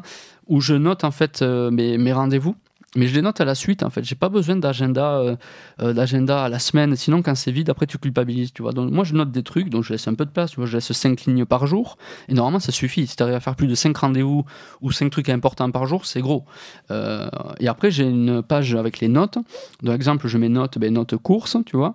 où 0.47 0.61
je 0.61 0.75
note 0.75 1.05
en 1.05 1.11
fait 1.11 1.43
euh, 1.43 1.71
mes 1.71 2.13
rendez-vous 2.13 2.55
mais 2.97 3.07
je 3.07 3.15
les 3.15 3.23
note 3.23 3.41
à 3.41 3.45
la 3.45 3.55
suite 3.55 3.83
en 3.85 3.91
fait. 3.91 4.03
J'ai 4.05 4.17
pas 4.17 4.29
besoin 4.29 4.57
d'agenda 4.57 5.19
euh, 5.19 5.37
euh, 5.81 5.93
d'agenda 5.93 6.43
à 6.43 6.49
la 6.49 6.59
semaine. 6.59 6.97
Sinon 6.97 7.23
quand 7.23 7.37
c'est 7.37 7.53
vide 7.53 7.71
après 7.71 7.87
tu 7.87 7.99
culpabilises 7.99 8.53
tu 8.53 8.63
vois. 8.63 8.73
Donc 8.73 8.91
moi 8.91 9.05
je 9.05 9.15
note 9.15 9.31
des 9.31 9.45
trucs 9.45 9.71
donc 9.71 9.85
je 9.85 9.93
laisse 9.93 10.09
un 10.09 10.15
peu 10.15 10.25
de 10.25 10.31
place. 10.31 10.53
Tu 10.53 10.67
je 10.67 10.77
laisse 10.77 10.91
5 10.91 11.21
lignes 11.23 11.45
par 11.45 11.67
jour. 11.67 11.99
Et 12.29 12.35
normalement 12.35 12.59
ça 12.59 12.73
suffit. 12.73 13.07
Si 13.07 13.15
tu 13.15 13.23
arrives 13.23 13.37
à 13.37 13.41
faire 13.41 13.55
plus 13.55 13.69
de 13.69 13.77
5 13.77 13.97
rendez-vous 13.97 14.45
ou 14.81 14.91
5 14.91 15.11
trucs 15.11 15.29
importants 15.29 15.71
par 15.71 15.87
jour 15.87 16.05
c'est 16.05 16.21
gros. 16.21 16.45
Euh, 16.91 17.29
et 17.61 17.69
après 17.69 17.93
j'ai 17.93 18.05
une 18.05 18.43
page 18.43 18.75
avec 18.75 18.99
les 18.99 19.09
notes. 19.09 19.39
Par 19.85 19.95
exemple 19.95 20.27
je 20.27 20.39
mets 20.39 20.49
notes 20.49 20.79
ben, 20.79 20.93
notes 20.93 21.17
courses 21.17 21.57
tu 21.67 21.77
vois 21.77 21.95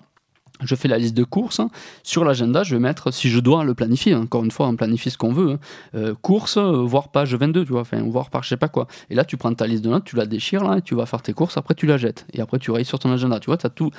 je 0.63 0.75
fais 0.75 0.87
la 0.87 0.97
liste 0.97 1.15
de 1.15 1.23
courses. 1.23 1.61
Sur 2.03 2.23
l'agenda, 2.23 2.63
je 2.63 2.75
vais 2.75 2.81
mettre, 2.81 3.11
si 3.11 3.29
je 3.29 3.39
dois 3.39 3.63
le 3.63 3.73
planifier, 3.73 4.15
encore 4.15 4.43
une 4.43 4.51
fois, 4.51 4.67
on 4.67 4.75
planifie 4.75 5.09
ce 5.09 5.17
qu'on 5.17 5.33
veut, 5.33 5.51
hein, 5.51 5.59
euh, 5.95 6.13
course, 6.21 6.57
euh, 6.57 6.83
voire 6.83 7.09
page 7.09 7.35
22, 7.35 7.65
tu 7.65 7.71
vois, 7.71 7.81
enfin, 7.81 8.01
voire 8.03 8.29
par 8.29 8.43
je 8.43 8.49
sais 8.49 8.57
pas 8.57 8.67
quoi. 8.67 8.87
Et 9.09 9.15
là, 9.15 9.25
tu 9.25 9.37
prends 9.37 9.53
ta 9.53 9.67
liste 9.67 9.83
de 9.83 9.89
notes, 9.89 10.05
tu 10.05 10.15
la 10.15 10.25
déchires, 10.25 10.73
et 10.73 10.81
tu 10.81 10.95
vas 10.95 11.05
faire 11.05 11.21
tes 11.21 11.33
courses, 11.33 11.57
après 11.57 11.75
tu 11.75 11.85
la 11.85 11.97
jettes. 11.97 12.25
Et 12.33 12.41
après, 12.41 12.59
tu 12.59 12.71
rayes 12.71 12.85
sur 12.85 12.99
ton 12.99 13.11
agenda. 13.11 13.39
Tu 13.39 13.47
vois, 13.47 13.57
as 13.63 13.69
tout, 13.69 13.91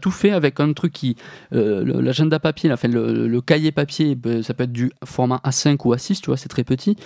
tout 0.00 0.10
fait 0.10 0.30
avec 0.30 0.60
un 0.60 0.72
truc 0.72 0.92
qui. 0.92 1.16
Euh, 1.52 1.84
l'agenda 2.02 2.38
papier, 2.38 2.72
le, 2.84 3.40
cahier 3.40 3.72
papier, 3.72 4.14
ben, 4.14 4.42
ça 4.42 4.54
peut 4.54 4.64
être 4.64 4.72
du 4.72 4.92
format 5.04 5.40
A5 5.44 5.76
ou 5.84 5.94
A6, 5.94 6.20
tu 6.20 6.26
vois, 6.26 6.36
c'est 6.36 6.48
très 6.48 6.64
petit. 6.64 6.96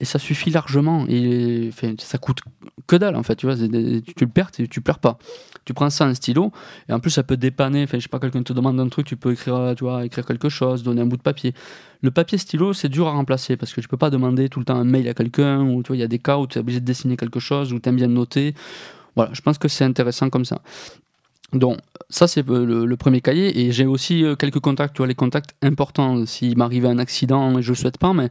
Et 0.00 0.04
ça 0.04 0.18
suffit 0.18 0.50
largement. 0.50 1.06
Et 1.08 1.70
ça 1.98 2.18
coûte 2.18 2.40
que 2.86 2.96
dalle, 2.96 3.16
en 3.16 3.22
fait, 3.22 3.36
tu 3.36 3.46
vois, 3.46 3.56
tu, 3.56 3.68
le 3.68 4.26
perds, 4.26 4.50
tu, 4.50 4.68
tu 4.68 4.80
pleures 4.80 4.98
pas. 4.98 5.18
Tu 5.66 5.74
prends 5.74 5.90
ça, 5.90 6.06
un 6.06 6.14
stylo, 6.14 6.52
et 6.88 6.92
en 6.92 7.00
plus, 7.00 7.10
ça 7.10 7.22
peut 7.22 7.36
dépanner, 7.36 7.82
enfin, 7.82 7.98
je 7.98 8.04
sais 8.04 8.08
pas, 8.08 8.20
quelqu'un 8.20 8.42
te 8.42 8.52
demande 8.54 8.80
un 8.80 8.88
truc, 8.88 9.06
tu 9.06 9.16
peux 9.16 9.32
écrire, 9.32 9.74
tu 9.76 9.84
vois, 9.84 10.06
écrire 10.06 10.24
quelque 10.24 10.48
chose, 10.48 10.82
donner 10.82 11.02
un 11.02 11.06
bout 11.06 11.16
de 11.18 11.22
papier. 11.22 11.52
Le 12.02 12.10
papier 12.10 12.38
stylo, 12.38 12.72
c'est 12.72 12.88
dur 12.88 13.08
à 13.08 13.10
remplacer 13.10 13.56
parce 13.56 13.74
que 13.74 13.80
tu 13.80 13.88
peux 13.88 13.96
pas 13.96 14.10
demander 14.10 14.48
tout 14.48 14.60
le 14.60 14.64
temps 14.64 14.76
un 14.76 14.84
mail 14.84 15.08
à 15.08 15.14
quelqu'un 15.14 15.62
ou 15.62 15.82
tu 15.82 15.88
vois, 15.88 15.96
il 15.96 16.00
y 16.00 16.04
a 16.04 16.08
des 16.08 16.20
cas 16.20 16.38
où 16.38 16.46
tu 16.46 16.58
es 16.58 16.60
obligé 16.60 16.80
de 16.80 16.84
dessiner 16.84 17.16
quelque 17.16 17.40
chose 17.40 17.72
ou 17.72 17.80
tu 17.80 17.88
aimes 17.88 17.96
bien 17.96 18.06
noter. 18.06 18.54
Voilà, 19.16 19.32
je 19.34 19.40
pense 19.40 19.58
que 19.58 19.66
c'est 19.66 19.84
intéressant 19.84 20.30
comme 20.30 20.44
ça. 20.44 20.62
Donc, 21.52 21.78
ça, 22.08 22.26
c'est 22.26 22.46
le, 22.46 22.96
premier 22.96 23.20
cahier. 23.20 23.60
Et 23.60 23.72
j'ai 23.72 23.86
aussi 23.86 24.24
euh, 24.24 24.34
quelques 24.34 24.58
contacts, 24.58 24.94
tu 24.94 24.98
vois, 24.98 25.06
les 25.06 25.14
contacts 25.14 25.54
importants. 25.62 26.26
S'il 26.26 26.56
m'arrivait 26.56 26.88
un 26.88 26.98
accident, 26.98 27.60
je 27.60 27.68
le 27.70 27.74
souhaite 27.76 27.98
pas, 27.98 28.12
mais 28.12 28.30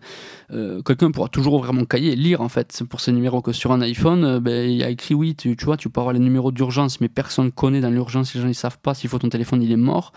euh, 0.52 0.82
quelqu'un 0.82 1.12
pourra 1.12 1.30
toujours 1.30 1.54
ouvrir 1.54 1.74
mon 1.74 1.86
cahier 1.86 2.16
lire, 2.16 2.42
en 2.42 2.50
fait, 2.50 2.84
pour 2.90 3.00
ces 3.00 3.12
numéros. 3.12 3.42
Que 3.42 3.54
sur 3.54 3.72
un 3.72 3.82
iPhone, 3.82 4.24
euh, 4.24 4.40
ben, 4.40 4.70
il 4.70 4.84
a 4.84 4.90
écrit, 4.90 5.14
oui, 5.14 5.36
tu, 5.36 5.56
vois, 5.64 5.78
tu 5.78 5.90
peux 5.90 6.02
avoir 6.02 6.14
les 6.14 6.20
numéros 6.20 6.52
d'urgence, 6.52 7.00
mais 7.02 7.10
personne 7.10 7.46
ne 7.46 7.52
connaît 7.52 7.82
dans 7.82 7.90
l'urgence, 7.90 8.34
les 8.36 8.42
gens 8.42 8.48
ne 8.48 8.54
savent 8.54 8.80
pas 8.80 8.94
s'il 8.94 9.10
faut 9.10 9.20
ton 9.20 9.30
téléphone, 9.30 9.62
il 9.62 9.72
est 9.72 9.78
mort. 9.78 10.12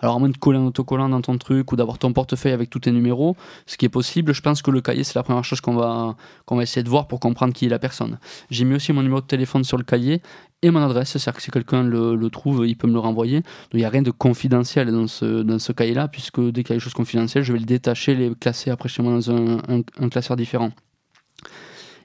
Alors, 0.00 0.16
à 0.16 0.18
moins 0.18 0.28
de 0.28 0.36
coller 0.36 0.58
un 0.58 0.66
autocollant 0.66 1.08
dans 1.08 1.20
ton 1.20 1.36
truc 1.38 1.72
ou 1.72 1.76
d'avoir 1.76 1.98
ton 1.98 2.12
portefeuille 2.12 2.52
avec 2.52 2.70
tous 2.70 2.80
tes 2.80 2.92
numéros, 2.92 3.36
ce 3.66 3.76
qui 3.76 3.86
est 3.86 3.90
possible, 3.90 4.32
je 4.32 4.40
pense 4.40 4.62
que 4.62 4.70
le 4.70 4.80
cahier, 4.80 5.04
c'est 5.04 5.14
la 5.14 5.22
première 5.22 5.44
chose 5.44 5.60
qu'on 5.60 5.74
va, 5.74 6.16
essayer 6.60 6.82
de 6.82 6.88
voir 6.88 7.06
pour 7.06 7.20
comprendre 7.20 7.52
qui 7.52 7.66
est 7.66 7.68
la 7.68 7.78
personne. 7.78 8.18
J'ai 8.50 8.64
mis 8.64 8.74
aussi 8.74 8.92
mon 8.92 9.02
numéro 9.02 9.20
de 9.20 9.26
téléphone 9.26 9.64
sur 9.64 9.76
le 9.76 9.84
cahier 9.84 10.22
et 10.62 10.70
mon 10.70 10.80
adresse, 10.80 11.10
c'est-à-dire 11.10 11.34
que 11.34 11.42
si 11.42 11.50
quelqu'un 11.50 11.82
le, 11.82 12.30
trouve, 12.30 12.66
il 12.66 12.76
peut 12.76 12.86
me 12.86 12.92
le 12.92 12.98
renvoyer. 12.98 13.40
Donc, 13.40 13.74
il 13.74 13.78
n'y 13.78 13.84
a 13.84 13.90
rien 13.90 14.02
de 14.02 14.10
confidentiel 14.10 14.90
dans 14.90 15.06
ce, 15.06 15.72
cahier-là, 15.72 16.08
puisque 16.08 16.40
dès 16.40 16.62
qu'il 16.62 16.70
y 16.70 16.76
a 16.76 16.76
des 16.76 16.80
choses 16.80 16.94
confidentielles, 16.94 17.44
je 17.44 17.52
vais 17.52 17.58
le 17.58 17.66
détacher, 17.66 18.14
les 18.14 18.34
classer 18.34 18.70
après 18.70 18.88
chez 18.88 19.02
moi 19.02 19.12
dans 19.12 19.30
un 19.30 20.08
classeur 20.08 20.36
différent. 20.36 20.70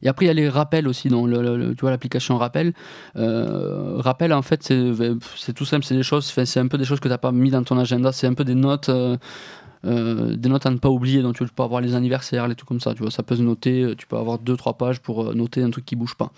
Et 0.05 0.07
après, 0.07 0.25
il 0.25 0.27
y 0.27 0.31
a 0.31 0.35
les 0.35 0.47
rappels 0.47 0.87
aussi, 0.87 1.09
dans 1.09 1.27
tu 1.27 1.81
vois, 1.81 1.89
l'application 1.89 2.37
rappel. 2.37 2.73
Euh, 3.15 3.95
rappel, 3.97 4.33
en 4.33 4.43
fait, 4.43 4.61
c'est 4.63 5.53
tout 5.53 5.65
simple, 5.65 5.83
c'est 5.83 5.95
des 5.95 6.03
choses, 6.03 6.25
c'est 6.25 6.59
un 6.59 6.67
peu 6.67 6.77
des 6.77 6.85
choses 6.85 6.99
que 6.99 7.07
tu 7.07 7.09
n'as 7.09 7.17
pas 7.17 7.31
mis 7.31 7.49
dans 7.49 7.63
ton 7.63 7.77
agenda, 7.79 8.11
c'est 8.11 8.27
un 8.27 8.35
peu 8.35 8.45
des 8.45 8.55
notes. 8.55 8.89
Euh, 8.89 9.17
euh, 9.85 10.35
des 10.35 10.49
notes 10.49 10.65
à 10.65 10.71
ne 10.71 10.77
pas 10.77 10.89
oublier, 10.89 11.21
donc 11.21 11.35
tu 11.35 11.45
peux 11.45 11.61
avoir 11.61 11.79
les 11.79 11.93
anniversaires, 11.93 12.47
les 12.47 12.55
trucs 12.55 12.67
comme 12.67 12.79
ça, 12.79 12.95
tu 12.95 13.03
vois, 13.03 13.11
ça 13.11 13.21
peut 13.21 13.35
se 13.35 13.43
noter, 13.43 13.93
tu 13.95 14.07
peux 14.07 14.17
avoir 14.17 14.39
deux 14.39 14.57
trois 14.57 14.73
pages 14.73 14.99
pour 14.99 15.35
noter 15.35 15.61
un 15.61 15.69
truc 15.69 15.85
qui 15.85 15.95
bouge 15.95 16.15
pas. 16.15 16.31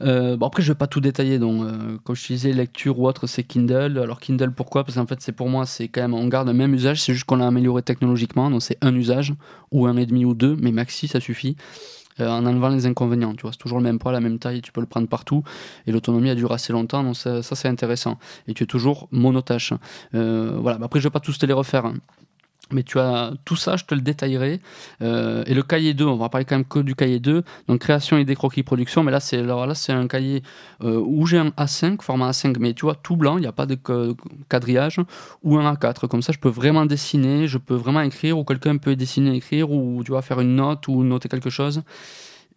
bon 0.00 0.46
après 0.46 0.62
je 0.62 0.70
vais 0.70 0.78
pas 0.78 0.86
tout 0.86 1.00
détailler. 1.00 1.40
Donc 1.40 1.66
quand 2.04 2.14
je 2.14 2.24
disais 2.24 2.52
lecture 2.52 3.00
ou 3.00 3.08
autre 3.08 3.26
c'est 3.26 3.42
Kindle. 3.42 3.98
Alors 3.98 4.20
Kindle 4.20 4.52
pourquoi? 4.52 4.84
Parce 4.84 4.96
qu'en 4.96 5.06
fait 5.06 5.20
c'est 5.20 5.32
pour 5.32 5.48
moi 5.48 5.66
c'est 5.66 5.88
quand 5.88 6.02
même 6.02 6.14
on 6.14 6.28
garde 6.28 6.46
le 6.46 6.54
même 6.54 6.74
usage. 6.74 7.02
C'est 7.02 7.12
juste 7.12 7.24
qu'on 7.24 7.36
l'a 7.36 7.48
amélioré 7.48 7.82
technologiquement. 7.82 8.48
Donc 8.50 8.62
c'est 8.62 8.78
un 8.82 8.94
usage 8.94 9.34
ou 9.72 9.86
un 9.86 9.96
et 9.96 10.06
demi 10.06 10.24
ou 10.24 10.34
deux. 10.34 10.56
Mais 10.60 10.70
maxi 10.70 11.08
ça 11.08 11.18
suffit 11.18 11.56
euh, 12.20 12.28
en 12.28 12.46
enlevant 12.46 12.68
les 12.68 12.86
inconvénients. 12.86 13.34
Tu 13.34 13.42
vois, 13.42 13.52
c'est 13.52 13.58
toujours 13.58 13.78
le 13.78 13.84
même 13.84 13.98
poids, 13.98 14.12
la 14.12 14.20
même 14.20 14.38
taille, 14.38 14.62
tu 14.62 14.72
peux 14.72 14.80
le 14.80 14.86
prendre 14.86 15.08
partout. 15.08 15.42
Et 15.86 15.92
l'autonomie 15.92 16.30
a 16.30 16.34
duré 16.34 16.54
assez 16.54 16.72
longtemps, 16.72 17.02
donc 17.02 17.16
ça, 17.16 17.42
c'est 17.42 17.68
intéressant. 17.68 18.18
Et 18.48 18.54
tu 18.54 18.64
es 18.64 18.66
toujours 18.66 19.08
monotâche. 19.10 19.72
Euh, 20.14 20.56
voilà, 20.60 20.78
après 20.82 21.00
je 21.00 21.04
vais 21.04 21.12
pas 21.12 21.20
tous 21.20 21.38
te 21.38 21.46
les 21.46 21.52
refaire. 21.52 21.86
Hein. 21.86 21.94
Mais 22.74 22.82
tu 22.82 22.98
as 22.98 23.32
tout 23.44 23.56
ça, 23.56 23.76
je 23.76 23.84
te 23.84 23.94
le 23.94 24.00
détaillerai. 24.00 24.60
Euh, 25.00 25.44
et 25.46 25.54
le 25.54 25.62
cahier 25.62 25.94
2, 25.94 26.04
on 26.04 26.16
va 26.16 26.28
parler 26.28 26.44
quand 26.44 26.56
même 26.56 26.64
que 26.64 26.80
du 26.80 26.94
cahier 26.94 27.20
2. 27.20 27.42
Donc 27.68 27.80
création, 27.80 28.18
idée, 28.18 28.34
croquis, 28.34 28.62
production. 28.62 29.02
Mais 29.02 29.12
là, 29.12 29.20
c'est 29.20 29.42
là, 29.42 29.74
c'est 29.74 29.92
un 29.92 30.06
cahier 30.08 30.42
euh, 30.82 31.00
où 31.04 31.26
j'ai 31.26 31.38
un 31.38 31.48
A5, 31.50 32.02
format 32.02 32.30
A5, 32.30 32.56
mais 32.58 32.74
tu 32.74 32.82
vois, 32.82 32.96
tout 32.96 33.16
blanc, 33.16 33.38
il 33.38 33.42
n'y 33.42 33.46
a 33.46 33.52
pas 33.52 33.66
de 33.66 33.78
quadrillage, 34.48 35.00
ou 35.42 35.56
un 35.56 35.72
A4. 35.72 36.08
Comme 36.08 36.22
ça, 36.22 36.32
je 36.32 36.38
peux 36.38 36.48
vraiment 36.48 36.84
dessiner, 36.84 37.46
je 37.46 37.58
peux 37.58 37.74
vraiment 37.74 38.00
écrire, 38.00 38.38
ou 38.38 38.44
quelqu'un 38.44 38.76
peut 38.76 38.96
dessiner, 38.96 39.36
écrire, 39.36 39.70
ou 39.70 40.02
tu 40.04 40.10
vois, 40.10 40.22
faire 40.22 40.40
une 40.40 40.56
note, 40.56 40.88
ou 40.88 41.04
noter 41.04 41.28
quelque 41.28 41.50
chose. 41.50 41.82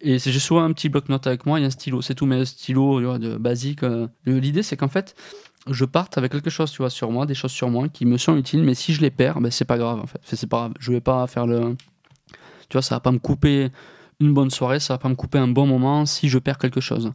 Et 0.00 0.18
j'ai 0.18 0.38
souvent 0.38 0.62
un 0.62 0.72
petit 0.72 0.88
bloc-notes 0.88 1.26
avec 1.26 1.44
moi, 1.44 1.58
a 1.58 1.60
un 1.60 1.70
stylo, 1.70 2.02
c'est 2.02 2.14
tout, 2.14 2.26
mais 2.26 2.36
un 2.36 2.44
stylo 2.44 3.18
de 3.18 3.36
basique. 3.36 3.80
L'idée, 4.26 4.62
c'est 4.62 4.76
qu'en 4.76 4.88
fait, 4.88 5.16
je 5.70 5.84
parte 5.84 6.18
avec 6.18 6.32
quelque 6.32 6.50
chose, 6.50 6.70
tu 6.70 6.78
vois, 6.78 6.90
sur 6.90 7.10
moi, 7.10 7.26
des 7.26 7.34
choses 7.34 7.52
sur 7.52 7.70
moi 7.70 7.88
qui 7.88 8.06
me 8.06 8.16
sont 8.16 8.36
utiles, 8.36 8.62
mais 8.62 8.74
si 8.74 8.92
je 8.92 9.00
les 9.00 9.10
perds, 9.10 9.40
ben, 9.40 9.50
c'est 9.50 9.64
pas 9.64 9.78
grave, 9.78 10.00
en 10.00 10.06
fait. 10.06 10.20
C'est 10.24 10.48
pas 10.48 10.58
grave. 10.58 10.74
Je 10.78 10.92
vais 10.92 11.00
pas 11.00 11.26
faire 11.26 11.46
le. 11.46 11.76
Tu 12.68 12.74
vois, 12.74 12.82
ça 12.82 12.96
va 12.96 13.00
pas 13.00 13.12
me 13.12 13.18
couper 13.18 13.70
une 14.20 14.34
bonne 14.34 14.50
soirée, 14.50 14.80
ça 14.80 14.94
va 14.94 14.98
pas 14.98 15.08
me 15.08 15.14
couper 15.14 15.38
un 15.38 15.46
bon 15.46 15.66
moment 15.66 16.04
si 16.04 16.28
je 16.28 16.38
perds 16.38 16.58
quelque 16.58 16.80
chose. 16.80 17.12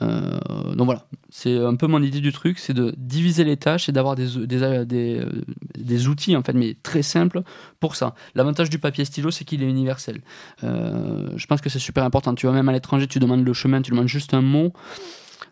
Euh, 0.00 0.38
donc 0.74 0.86
voilà, 0.86 1.06
c'est 1.28 1.58
un 1.58 1.74
peu 1.74 1.86
mon 1.86 2.02
idée 2.02 2.20
du 2.20 2.32
truc, 2.32 2.58
c'est 2.58 2.72
de 2.72 2.94
diviser 2.96 3.44
les 3.44 3.58
tâches 3.58 3.90
et 3.90 3.92
d'avoir 3.92 4.14
des, 4.14 4.46
des, 4.46 4.84
des, 4.86 5.22
des, 5.76 6.08
outils, 6.08 6.34
en 6.34 6.42
fait, 6.42 6.54
mais 6.54 6.74
très 6.82 7.02
simples 7.02 7.42
pour 7.78 7.94
ça. 7.94 8.14
L'avantage 8.34 8.70
du 8.70 8.78
papier 8.78 9.04
stylo, 9.04 9.30
c'est 9.30 9.44
qu'il 9.44 9.62
est 9.62 9.68
universel. 9.68 10.22
Euh, 10.64 11.28
je 11.36 11.46
pense 11.46 11.60
que 11.60 11.68
c'est 11.68 11.78
super 11.78 12.04
important. 12.04 12.34
Tu 12.34 12.46
vas 12.46 12.52
même 12.52 12.68
à 12.70 12.72
l'étranger, 12.72 13.06
tu 13.06 13.18
demandes 13.18 13.44
le 13.44 13.52
chemin, 13.52 13.82
tu 13.82 13.90
demandes 13.90 14.08
juste 14.08 14.32
un 14.32 14.42
mot. 14.42 14.72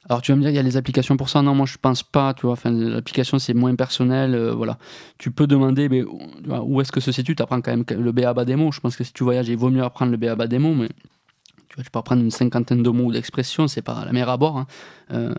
Alors 0.08 0.20
tu 0.20 0.32
vas 0.32 0.37
me 0.37 0.42
dire, 0.42 0.50
il 0.50 0.56
y 0.56 0.58
a 0.58 0.62
les 0.62 0.76
applications 0.76 1.16
pour 1.16 1.28
ça. 1.28 1.42
Non, 1.42 1.54
moi 1.54 1.66
je 1.66 1.76
pense 1.80 2.02
pas. 2.02 2.34
Tu 2.34 2.42
vois, 2.42 2.52
enfin, 2.52 2.70
l'application 2.70 3.38
c'est 3.38 3.54
moins 3.54 3.75
personnel. 3.75 4.34
Euh, 4.34 4.54
voilà. 4.54 4.78
Tu 5.18 5.30
peux 5.30 5.46
demander, 5.46 5.88
mais 5.88 6.02
où 6.02 6.80
est-ce 6.80 6.92
que 6.92 7.00
se 7.00 7.12
situe? 7.12 7.34
Tu 7.34 7.42
apprends 7.42 7.61
quand 7.61 7.70
même 7.70 7.84
le 7.88 8.12
BABA 8.12 8.44
des 8.44 8.56
mots. 8.56 8.73
Je 8.73 8.80
pense 8.80 8.96
que 8.96 9.04
si 9.04 9.12
tu 9.12 9.25
voyages, 9.25 9.49
il 9.49 9.56
vaut 9.56 9.70
mieux 9.70 9.82
apprendre 9.82 10.11
le 10.11 10.18
BABA 10.18 10.46
des 10.46 10.58
mots, 10.58 10.75
mais 10.75 10.88
tu, 11.68 11.76
vois, 11.76 11.84
tu 11.84 11.90
peux 11.90 11.99
apprendre 11.99 12.23
une 12.23 12.30
cinquantaine 12.30 12.82
de 12.82 12.90
mots 12.90 13.04
ou 13.04 13.12
d'expressions, 13.12 13.66
c'est 13.66 13.82
pas 13.82 14.04
la 14.04 14.12
mer 14.12 14.28
à 14.28 14.37
bord. 14.37 14.58
Hein. 14.58 14.66
Euh, 15.12 15.34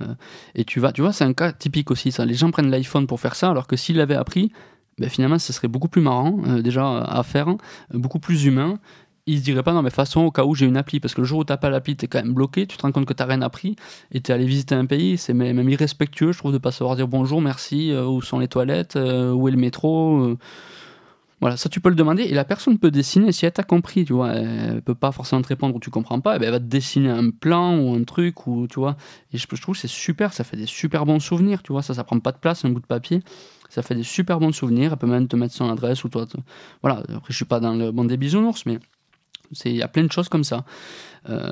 et 0.55 0.65
tu 0.65 0.79
vas, 0.79 0.91
tu 0.91 1.01
vois, 1.01 1.13
c'est 1.13 1.23
un 1.23 1.33
cas 1.33 1.51
typique 1.51 1.91
aussi. 1.91 2.11
Ça. 2.11 2.25
Les 2.25 2.33
gens 2.33 2.51
prennent 2.51 2.71
l'iPhone 2.71 3.07
pour 3.07 3.19
faire 3.19 3.35
ça, 3.35 3.49
alors 3.51 3.67
que 3.67 3.75
s'ils 3.75 3.97
l'avaient 3.97 4.15
appris, 4.15 4.51
ben, 4.97 5.09
finalement, 5.09 5.39
ce 5.39 5.53
serait 5.53 5.67
beaucoup 5.67 5.89
plus 5.89 6.01
marrant 6.01 6.39
euh, 6.47 6.61
déjà 6.61 6.99
à 7.03 7.23
faire, 7.23 7.47
beaucoup 7.93 8.19
plus 8.19 8.45
humain 8.45 8.79
il 9.27 9.39
se 9.39 9.43
dirait 9.43 9.63
pas 9.63 9.73
non 9.73 9.81
mais 9.81 9.89
façon 9.89 10.21
au 10.21 10.31
cas 10.31 10.43
où 10.45 10.55
j'ai 10.55 10.65
une 10.65 10.77
appli. 10.77 10.99
Parce 10.99 11.13
que 11.13 11.21
le 11.21 11.27
jour 11.27 11.39
où 11.39 11.43
t'as 11.43 11.57
pas 11.57 11.69
l'appli 11.69 11.95
t'es 11.95 12.07
quand 12.07 12.21
même 12.21 12.33
bloqué. 12.33 12.67
Tu 12.67 12.77
te 12.77 12.81
rends 12.83 12.91
compte 12.91 13.05
que 13.05 13.13
t'as 13.13 13.25
rien 13.25 13.41
appris 13.41 13.75
et 14.11 14.21
t'es 14.21 14.33
allé 14.33 14.45
visiter 14.45 14.75
un 14.75 14.85
pays. 14.85 15.17
C'est 15.17 15.33
même 15.33 15.69
irrespectueux 15.69 16.31
je 16.31 16.37
trouve 16.37 16.53
de 16.53 16.57
pas 16.57 16.71
savoir 16.71 16.95
dire 16.95 17.07
bonjour 17.07 17.41
merci 17.41 17.91
euh, 17.91 18.05
où 18.05 18.21
sont 18.21 18.39
les 18.39 18.47
toilettes 18.47 18.95
euh, 18.95 19.31
où 19.31 19.47
est 19.47 19.51
le 19.51 19.57
métro 19.57 20.19
euh. 20.21 20.37
voilà. 21.41 21.57
Ça 21.57 21.69
tu 21.69 21.79
peux 21.79 21.89
le 21.89 21.95
demander 21.95 22.23
et 22.23 22.33
la 22.33 22.45
personne 22.45 22.77
peut 22.77 22.91
dessiner 22.91 23.31
si 23.31 23.45
elle 23.45 23.51
t'a 23.51 23.63
compris 23.63 24.05
tu 24.05 24.13
vois. 24.13 24.33
Elle 24.33 24.81
peut 24.83 24.95
pas 24.95 25.11
forcément 25.11 25.41
te 25.41 25.47
répondre 25.47 25.75
ou 25.75 25.79
tu 25.79 25.89
comprends 25.89 26.19
pas. 26.19 26.35
Eh 26.35 26.39
ben, 26.39 26.45
elle 26.45 26.51
va 26.51 26.59
te 26.59 26.65
dessiner 26.65 27.09
un 27.09 27.31
plan 27.31 27.77
ou 27.79 27.95
un 27.95 28.03
truc 28.03 28.45
ou 28.47 28.67
tu 28.67 28.79
vois. 28.79 28.95
Et 29.33 29.37
je, 29.37 29.47
je 29.51 29.61
trouve 29.61 29.75
c'est 29.75 29.87
super. 29.87 30.33
Ça 30.33 30.43
fait 30.43 30.57
des 30.57 30.67
super 30.67 31.05
bons 31.05 31.19
souvenirs 31.19 31.63
tu 31.63 31.71
vois. 31.71 31.81
Ça 31.81 31.95
ça 31.95 32.03
prend 32.03 32.19
pas 32.19 32.31
de 32.31 32.37
place 32.37 32.63
un 32.63 32.69
bout 32.69 32.79
de 32.79 32.85
papier. 32.85 33.21
Ça 33.69 33.81
fait 33.81 33.95
des 33.95 34.03
super 34.03 34.39
bons 34.39 34.51
souvenirs. 34.51 34.91
Elle 34.91 34.99
peut 34.99 35.07
même 35.07 35.27
te 35.27 35.35
mettre 35.35 35.55
son 35.55 35.67
adresse 35.69 36.03
ou 36.03 36.09
toi 36.09 36.27
voilà. 36.83 36.99
Après 36.99 37.29
je 37.29 37.35
suis 37.35 37.45
pas 37.45 37.59
dans 37.59 37.73
le 37.73 37.91
monde 37.91 38.09
des 38.09 38.17
bisounours 38.17 38.67
mais 38.67 38.79
il 39.65 39.75
y 39.75 39.81
a 39.81 39.87
plein 39.87 40.03
de 40.03 40.11
choses 40.11 40.29
comme 40.29 40.43
ça. 40.43 40.65
Euh, 41.29 41.49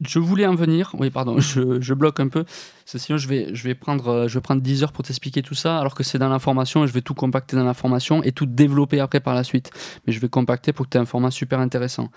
je 0.00 0.18
voulais 0.18 0.46
en 0.46 0.54
venir. 0.54 0.90
Oui, 0.98 1.10
pardon, 1.10 1.38
je, 1.40 1.94
bloque 1.94 2.20
un 2.20 2.28
peu. 2.28 2.44
Sinon, 2.84 3.18
je 3.18 3.28
vais, 3.28 3.54
je, 3.54 3.64
vais 3.64 3.74
prendre, 3.74 4.08
euh, 4.08 4.28
je 4.28 4.34
vais 4.34 4.40
prendre 4.40 4.62
10 4.62 4.82
heures 4.82 4.92
pour 4.92 5.04
t'expliquer 5.04 5.42
tout 5.42 5.54
ça, 5.54 5.78
alors 5.78 5.94
que 5.94 6.02
c'est 6.02 6.18
dans 6.18 6.28
l'information 6.28 6.84
et 6.84 6.86
je 6.86 6.92
vais 6.92 7.00
tout 7.00 7.14
compacter 7.14 7.56
dans 7.56 7.64
l'information 7.64 8.22
et 8.22 8.32
tout 8.32 8.46
développer 8.46 9.00
après 9.00 9.20
par 9.20 9.34
la 9.34 9.44
suite. 9.44 9.70
Mais 10.06 10.12
je 10.12 10.20
vais 10.20 10.28
compacter 10.28 10.72
pour 10.72 10.86
que 10.86 10.90
tu 10.90 10.98
aies 10.98 11.00
un 11.00 11.06
format 11.06 11.30
super 11.30 11.60
intéressant. 11.60 12.10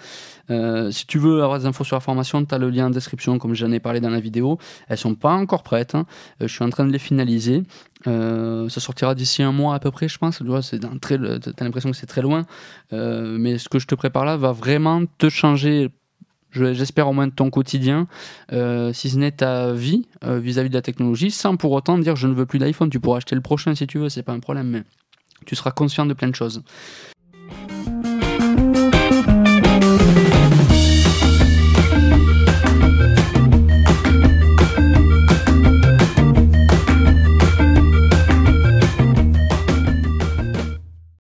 Euh, 0.50 0.92
si 0.92 1.06
tu 1.08 1.20
veux 1.20 1.44
avoir 1.44 1.60
des 1.60 1.66
infos 1.66 1.84
sur 1.84 1.96
la 1.96 2.02
formation, 2.02 2.44
tu 2.46 2.54
as 2.54 2.58
le 2.58 2.70
lien 2.70 2.88
en 2.88 2.90
description, 2.90 3.38
comme 3.38 3.54
j'en 3.54 3.72
ai 3.72 3.80
parlé 3.80 4.00
dans 4.00 4.10
la 4.10 4.20
vidéo. 4.20 4.58
Elles 4.88 4.98
sont 4.98 5.16
pas 5.16 5.34
encore 5.34 5.64
prêtes. 5.64 5.96
Hein. 5.96 6.06
je 6.40 6.48
suis 6.48 6.64
en 6.64 6.70
train 6.70 6.86
de 6.86 6.92
les 6.92 7.00
finaliser. 7.00 7.64
ça 8.06 8.80
sortira 8.80 9.16
d'ici 9.16 9.44
un 9.44 9.52
mois 9.52 9.76
à 9.76 9.80
peu 9.80 9.92
près, 9.92 10.08
je 10.08 10.18
pense. 10.18 10.38
Tu 10.38 10.44
vois, 10.46 10.60
as 10.60 11.64
l'impression 11.64 11.92
que 11.92 11.98
c'est 11.98 12.06
très 12.06 12.22
loin. 12.22 12.46
mais 12.92 13.58
ce 13.58 13.70
que 13.70 13.80
je 13.80 13.88
te 13.88 13.96
prépare 13.96 14.26
là 14.26 14.38
va 14.38 14.52
vraiment 14.52 15.04
te 15.18 15.30
changer 15.30 15.90
j'espère 16.52 17.08
au 17.08 17.14
moins 17.14 17.28
de 17.28 17.34
ton 17.34 17.50
quotidien, 17.50 18.08
euh, 18.52 18.94
si 18.94 19.10
ce 19.10 19.18
n'est 19.18 19.32
ta 19.32 19.74
vie 19.74 20.08
euh, 20.24 20.40
vis-à-vis 20.40 20.70
de 20.70 20.74
la 20.74 20.82
technologie, 20.82 21.32
sans 21.32 21.56
pour 21.56 21.72
autant 21.72 21.98
dire 21.98 22.16
je 22.16 22.28
ne 22.28 22.34
veux 22.34 22.46
plus 22.46 22.60
d'iPhone. 22.60 22.90
Tu 22.90 23.00
pourras 23.00 23.18
acheter 23.18 23.36
le 23.36 23.42
prochain 23.42 23.76
si 23.76 23.88
tu 23.88 24.00
veux, 24.00 24.10
c'est 24.10 24.24
pas 24.24 24.34
un 24.34 24.40
problème, 24.40 24.70
mais 24.70 24.84
tu 25.46 25.56
seras 25.56 25.72
conscient 25.72 26.06
de 26.06 26.14
plein 26.14 26.28
de 26.28 26.36
choses. 26.36 26.64